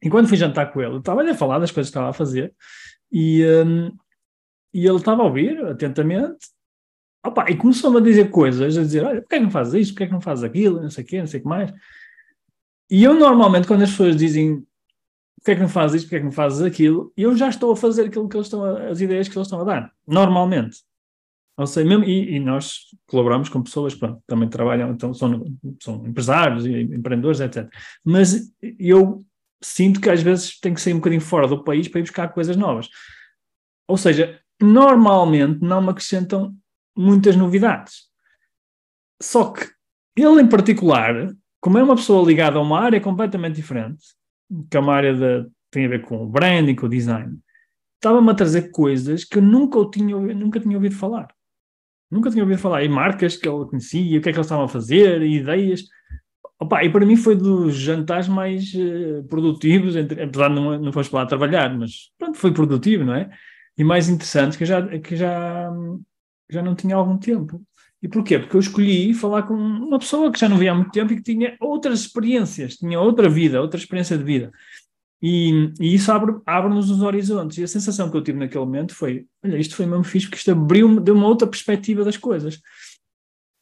E 0.00 0.08
quando 0.08 0.28
fui 0.28 0.36
jantar 0.36 0.72
com 0.72 0.80
ele, 0.80 0.98
estava-lhe 0.98 1.30
a 1.30 1.34
falar 1.34 1.58
das 1.58 1.72
coisas 1.72 1.90
que 1.90 1.98
estava 1.98 2.10
a 2.10 2.12
fazer 2.12 2.54
e, 3.10 3.44
um, 3.44 3.88
e 4.72 4.86
ele 4.86 4.96
estava 4.96 5.22
a 5.22 5.26
ouvir 5.26 5.58
atentamente 5.66 6.46
opa, 7.24 7.50
e 7.50 7.56
começou-me 7.56 7.98
a 7.98 8.00
dizer 8.00 8.30
coisas, 8.30 8.76
a 8.76 8.82
dizer, 8.82 9.04
olha, 9.04 9.20
porquê 9.20 9.36
é 9.36 9.38
que 9.38 9.44
não 9.44 9.50
fazes 9.50 9.74
isto, 9.74 9.92
porquê 9.92 10.04
é 10.04 10.06
que 10.06 10.12
não 10.12 10.20
fazes 10.20 10.44
aquilo, 10.44 10.82
não 10.82 10.90
sei 10.90 11.04
o 11.04 11.06
quê, 11.06 11.18
não 11.20 11.26
sei 11.26 11.40
o 11.40 11.42
que 11.42 11.48
mais. 11.48 11.72
E 12.90 13.04
eu 13.04 13.14
normalmente, 13.14 13.66
quando 13.66 13.82
as 13.82 13.90
pessoas 13.90 14.16
dizem 14.16 14.66
porquê 15.38 15.52
é 15.52 15.54
que 15.54 15.60
não 15.60 15.68
fazes 15.68 15.96
isto, 15.96 16.06
porquê 16.06 16.16
é 16.16 16.18
que 16.18 16.24
não 16.24 16.32
fazes 16.32 16.62
aquilo, 16.62 17.12
eu 17.16 17.36
já 17.36 17.48
estou 17.48 17.72
a 17.72 17.76
fazer 17.76 18.06
aquilo 18.06 18.28
que 18.28 18.36
eles 18.36 18.46
estão 18.46 18.64
a, 18.64 18.88
as 18.88 19.00
ideias 19.00 19.28
que 19.28 19.36
eles 19.36 19.46
estão 19.46 19.60
a 19.60 19.64
dar, 19.64 19.92
normalmente. 20.06 20.78
Ou 21.56 21.66
seja, 21.66 21.88
mesmo, 21.88 22.04
e, 22.04 22.36
e, 22.36 22.40
nós 22.40 22.82
colaboramos 23.06 23.48
com 23.48 23.62
pessoas 23.62 23.92
que 23.92 24.00
também 24.28 24.48
trabalham, 24.48 24.92
então 24.92 25.12
são, 25.12 25.44
são 25.82 26.06
empresários 26.06 26.64
e 26.64 26.82
empreendedores, 26.82 27.40
etc. 27.40 27.68
Mas 28.04 28.52
eu 28.78 29.24
sinto 29.60 30.00
que 30.00 30.08
às 30.08 30.22
vezes 30.22 30.58
tem 30.60 30.72
que 30.72 30.80
sair 30.80 30.92
um 30.92 30.98
bocadinho 30.98 31.20
fora 31.20 31.48
do 31.48 31.64
país 31.64 31.88
para 31.88 31.98
ir 31.98 32.04
buscar 32.04 32.28
coisas 32.28 32.56
novas. 32.56 32.88
Ou 33.88 33.96
seja, 33.96 34.40
normalmente 34.60 35.60
não 35.60 35.82
me 35.82 35.90
acrescentam 35.90 36.54
muitas 36.98 37.36
novidades. 37.36 38.08
Só 39.22 39.52
que 39.52 39.68
ele 40.16 40.42
em 40.42 40.48
particular, 40.48 41.32
como 41.60 41.78
é 41.78 41.82
uma 41.82 41.94
pessoa 41.94 42.26
ligada 42.26 42.58
a 42.58 42.62
uma 42.62 42.80
área 42.80 43.00
completamente 43.00 43.56
diferente, 43.56 44.04
que 44.70 44.76
é 44.76 44.80
uma 44.80 44.94
área 44.94 45.14
de, 45.14 45.48
tem 45.70 45.86
a 45.86 45.88
ver 45.88 46.02
com 46.02 46.24
o 46.24 46.26
branding, 46.28 46.74
com 46.74 46.86
o 46.86 46.88
design, 46.88 47.38
estava-me 47.94 48.30
a 48.30 48.34
trazer 48.34 48.70
coisas 48.70 49.24
que 49.24 49.38
eu 49.38 49.42
nunca, 49.42 49.78
tinha, 49.90 50.16
nunca 50.16 50.58
tinha 50.58 50.76
ouvido 50.76 50.96
falar. 50.96 51.28
Nunca 52.10 52.30
tinha 52.30 52.42
ouvido 52.42 52.60
falar. 52.60 52.82
E 52.82 52.88
marcas 52.88 53.36
que 53.36 53.48
ele 53.48 53.66
conhecia, 53.66 54.18
o 54.18 54.22
que 54.22 54.28
é 54.28 54.32
que 54.32 54.38
eles 54.38 54.46
estavam 54.46 54.64
a 54.64 54.68
fazer, 54.68 55.22
e 55.22 55.36
ideias. 55.36 55.82
Opa, 56.60 56.82
e 56.82 56.90
para 56.90 57.06
mim 57.06 57.16
foi 57.16 57.36
dos 57.36 57.76
jantares 57.76 58.26
mais 58.26 58.72
uh, 58.74 59.22
produtivos, 59.28 59.94
entre, 59.94 60.22
apesar 60.22 60.48
de 60.48 60.54
não, 60.54 60.78
não 60.78 60.92
fosse 60.92 61.10
para 61.10 61.20
lá 61.20 61.26
trabalhar, 61.26 61.76
mas 61.78 62.10
pronto, 62.18 62.36
foi 62.36 62.52
produtivo, 62.52 63.04
não 63.04 63.14
é? 63.14 63.30
E 63.76 63.84
mais 63.84 64.08
interessante 64.08 64.58
que 64.58 64.64
já, 64.64 64.98
que 64.98 65.14
já, 65.14 65.70
já 66.50 66.62
não 66.62 66.74
tinha 66.74 66.96
algum 66.96 67.18
tempo. 67.18 67.62
E 68.02 68.08
porquê? 68.08 68.38
Porque 68.38 68.54
eu 68.54 68.60
escolhi 68.60 69.12
falar 69.12 69.42
com 69.42 69.54
uma 69.54 69.98
pessoa 69.98 70.30
que 70.30 70.38
já 70.38 70.48
não 70.48 70.56
via 70.56 70.70
há 70.70 70.74
muito 70.74 70.92
tempo 70.92 71.12
e 71.12 71.16
que 71.16 71.22
tinha 71.22 71.56
outras 71.60 72.00
experiências, 72.00 72.76
tinha 72.76 73.00
outra 73.00 73.28
vida, 73.28 73.60
outra 73.60 73.78
experiência 73.78 74.16
de 74.16 74.24
vida. 74.24 74.52
E, 75.20 75.72
e 75.80 75.94
isso 75.94 76.12
abre-nos 76.12 76.42
abre 76.46 76.78
os 76.78 77.02
horizontes. 77.02 77.58
E 77.58 77.64
a 77.64 77.68
sensação 77.68 78.10
que 78.10 78.16
eu 78.16 78.22
tive 78.22 78.38
naquele 78.38 78.64
momento 78.64 78.94
foi: 78.94 79.26
olha, 79.44 79.58
isto 79.58 79.74
foi 79.74 79.84
mesmo 79.84 80.04
fixe, 80.04 80.26
porque 80.26 80.38
isto 80.38 80.52
abriu-me, 80.52 81.00
deu 81.00 81.14
uma 81.14 81.26
outra 81.26 81.48
perspectiva 81.48 82.04
das 82.04 82.16
coisas. 82.16 82.60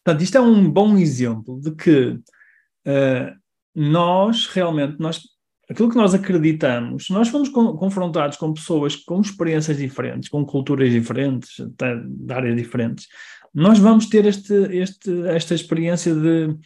Portanto, 0.05 0.23
isto 0.23 0.37
é 0.37 0.41
um 0.41 0.71
bom 0.71 0.97
exemplo 0.99 1.59
de 1.61 1.75
que 1.75 2.11
uh, 2.11 3.37
nós 3.75 4.47
realmente, 4.49 5.01
nós, 5.01 5.23
aquilo 5.69 5.91
que 5.91 5.97
nós 5.97 6.15
acreditamos, 6.15 7.09
nós 7.11 7.29
fomos 7.29 7.49
confrontados 7.49 8.37
com 8.37 8.53
pessoas 8.53 8.97
com 8.97 9.21
experiências 9.21 9.79
diferentes, 9.79 10.29
com 10.29 10.45
culturas 10.45 10.91
diferentes, 10.91 11.57
de 11.59 12.33
áreas 12.33 12.57
diferentes, 12.57 13.09
nós 13.53 13.79
vamos 13.79 14.07
ter 14.07 14.27
este, 14.27 14.55
este, 14.71 15.27
esta 15.29 15.55
experiência 15.55 16.15
de 16.15 16.57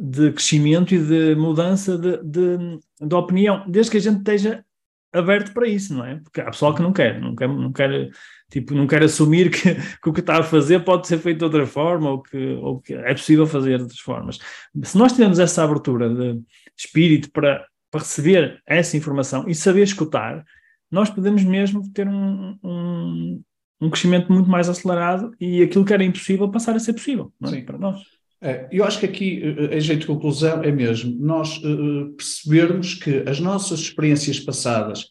de 0.00 0.32
crescimento 0.32 0.94
e 0.94 0.98
de 0.98 1.34
mudança 1.36 1.96
de, 1.96 2.16
de, 2.24 2.80
de, 3.00 3.14
opinião, 3.14 3.64
desde 3.68 3.92
que 3.92 3.96
a 3.98 4.00
gente 4.00 4.18
esteja 4.18 4.64
aberto 5.12 5.52
para 5.54 5.68
isso, 5.68 5.94
não 5.94 6.04
é? 6.04 6.16
Porque 6.16 6.40
há 6.40 6.46
pessoal 6.46 6.74
que 6.74 6.82
não 6.82 6.92
quer, 6.92 7.20
não 7.20 7.34
quer, 7.34 7.48
não 7.48 7.72
quer, 7.72 8.10
tipo, 8.50 8.74
não 8.74 8.86
quer 8.86 9.02
assumir 9.02 9.50
que, 9.50 9.74
que 10.02 10.08
o 10.08 10.12
que 10.12 10.20
está 10.20 10.38
a 10.38 10.42
fazer 10.42 10.84
pode 10.84 11.06
ser 11.06 11.18
feito 11.18 11.38
de 11.38 11.44
outra 11.44 11.66
forma 11.66 12.10
ou 12.10 12.22
que, 12.22 12.54
ou 12.54 12.80
que 12.80 12.94
é 12.94 13.12
possível 13.14 13.46
fazer 13.46 13.76
de 13.76 13.84
outras 13.84 14.00
formas. 14.00 14.38
Se 14.82 14.98
nós 14.98 15.12
tivermos 15.12 15.38
essa 15.38 15.62
abertura 15.62 16.12
de 16.12 16.40
espírito 16.76 17.30
para, 17.30 17.64
para 17.96 18.04
receber 18.04 18.62
essa 18.66 18.96
informação 18.96 19.48
e 19.48 19.54
saber 19.54 19.82
escutar, 19.82 20.44
nós 20.90 21.08
podemos 21.08 21.42
mesmo 21.42 21.82
ter 21.92 22.06
um, 22.06 22.58
um, 22.62 23.42
um 23.80 23.90
crescimento 23.90 24.30
muito 24.30 24.48
mais 24.48 24.68
acelerado 24.68 25.32
e 25.40 25.62
aquilo 25.62 25.84
que 25.84 25.94
era 25.94 26.04
impossível 26.04 26.50
passar 26.50 26.76
a 26.76 26.78
ser 26.78 26.92
possível 26.92 27.32
é? 27.44 27.60
para 27.62 27.78
nós. 27.78 28.00
É, 28.40 28.68
eu 28.70 28.84
acho 28.84 29.00
que 29.00 29.06
aqui, 29.06 29.42
em 29.72 29.80
jeito 29.80 30.00
de 30.00 30.06
conclusão, 30.06 30.62
é 30.62 30.70
mesmo 30.70 31.16
nós 31.18 31.56
uh, 31.58 32.12
percebermos 32.12 32.94
que 32.94 33.24
as 33.26 33.40
nossas 33.40 33.80
experiências 33.80 34.38
passadas, 34.38 35.06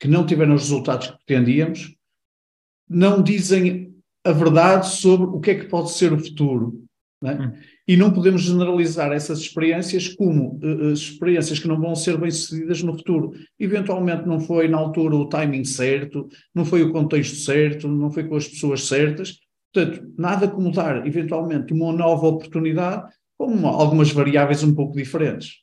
que 0.00 0.08
não 0.08 0.26
tiveram 0.26 0.54
os 0.54 0.62
resultados 0.62 1.06
que 1.06 1.16
pretendíamos, 1.24 1.94
não 2.88 3.22
dizem 3.22 3.94
a 4.24 4.32
verdade 4.32 4.88
sobre 4.88 5.28
o 5.28 5.40
que 5.40 5.52
é 5.52 5.54
que 5.54 5.66
pode 5.66 5.92
ser 5.92 6.12
o 6.12 6.18
futuro. 6.18 6.84
É? 7.22 7.32
hum. 7.34 7.52
E 7.86 7.96
não 7.96 8.10
podemos 8.10 8.42
generalizar 8.42 9.12
essas 9.12 9.40
experiências 9.40 10.08
como 10.08 10.58
uh, 10.62 10.92
experiências 10.92 11.58
que 11.58 11.68
não 11.68 11.78
vão 11.78 11.94
ser 11.94 12.16
bem-sucedidas 12.16 12.82
no 12.82 12.96
futuro. 12.96 13.32
Eventualmente 13.58 14.26
não 14.26 14.40
foi 14.40 14.68
na 14.68 14.78
altura 14.78 15.16
o 15.16 15.28
timing 15.28 15.64
certo, 15.64 16.26
não 16.54 16.64
foi 16.64 16.82
o 16.82 16.92
contexto 16.92 17.36
certo, 17.36 17.86
não 17.86 18.10
foi 18.10 18.24
com 18.24 18.36
as 18.36 18.48
pessoas 18.48 18.84
certas, 18.86 19.38
Portanto, 19.74 20.14
nada 20.16 20.46
como 20.46 20.70
dar, 20.70 21.04
eventualmente, 21.04 21.72
uma 21.72 21.92
nova 21.92 22.28
oportunidade 22.28 23.12
com 23.36 23.66
algumas 23.66 24.12
variáveis 24.12 24.62
um 24.62 24.72
pouco 24.72 24.94
diferentes. 24.94 25.54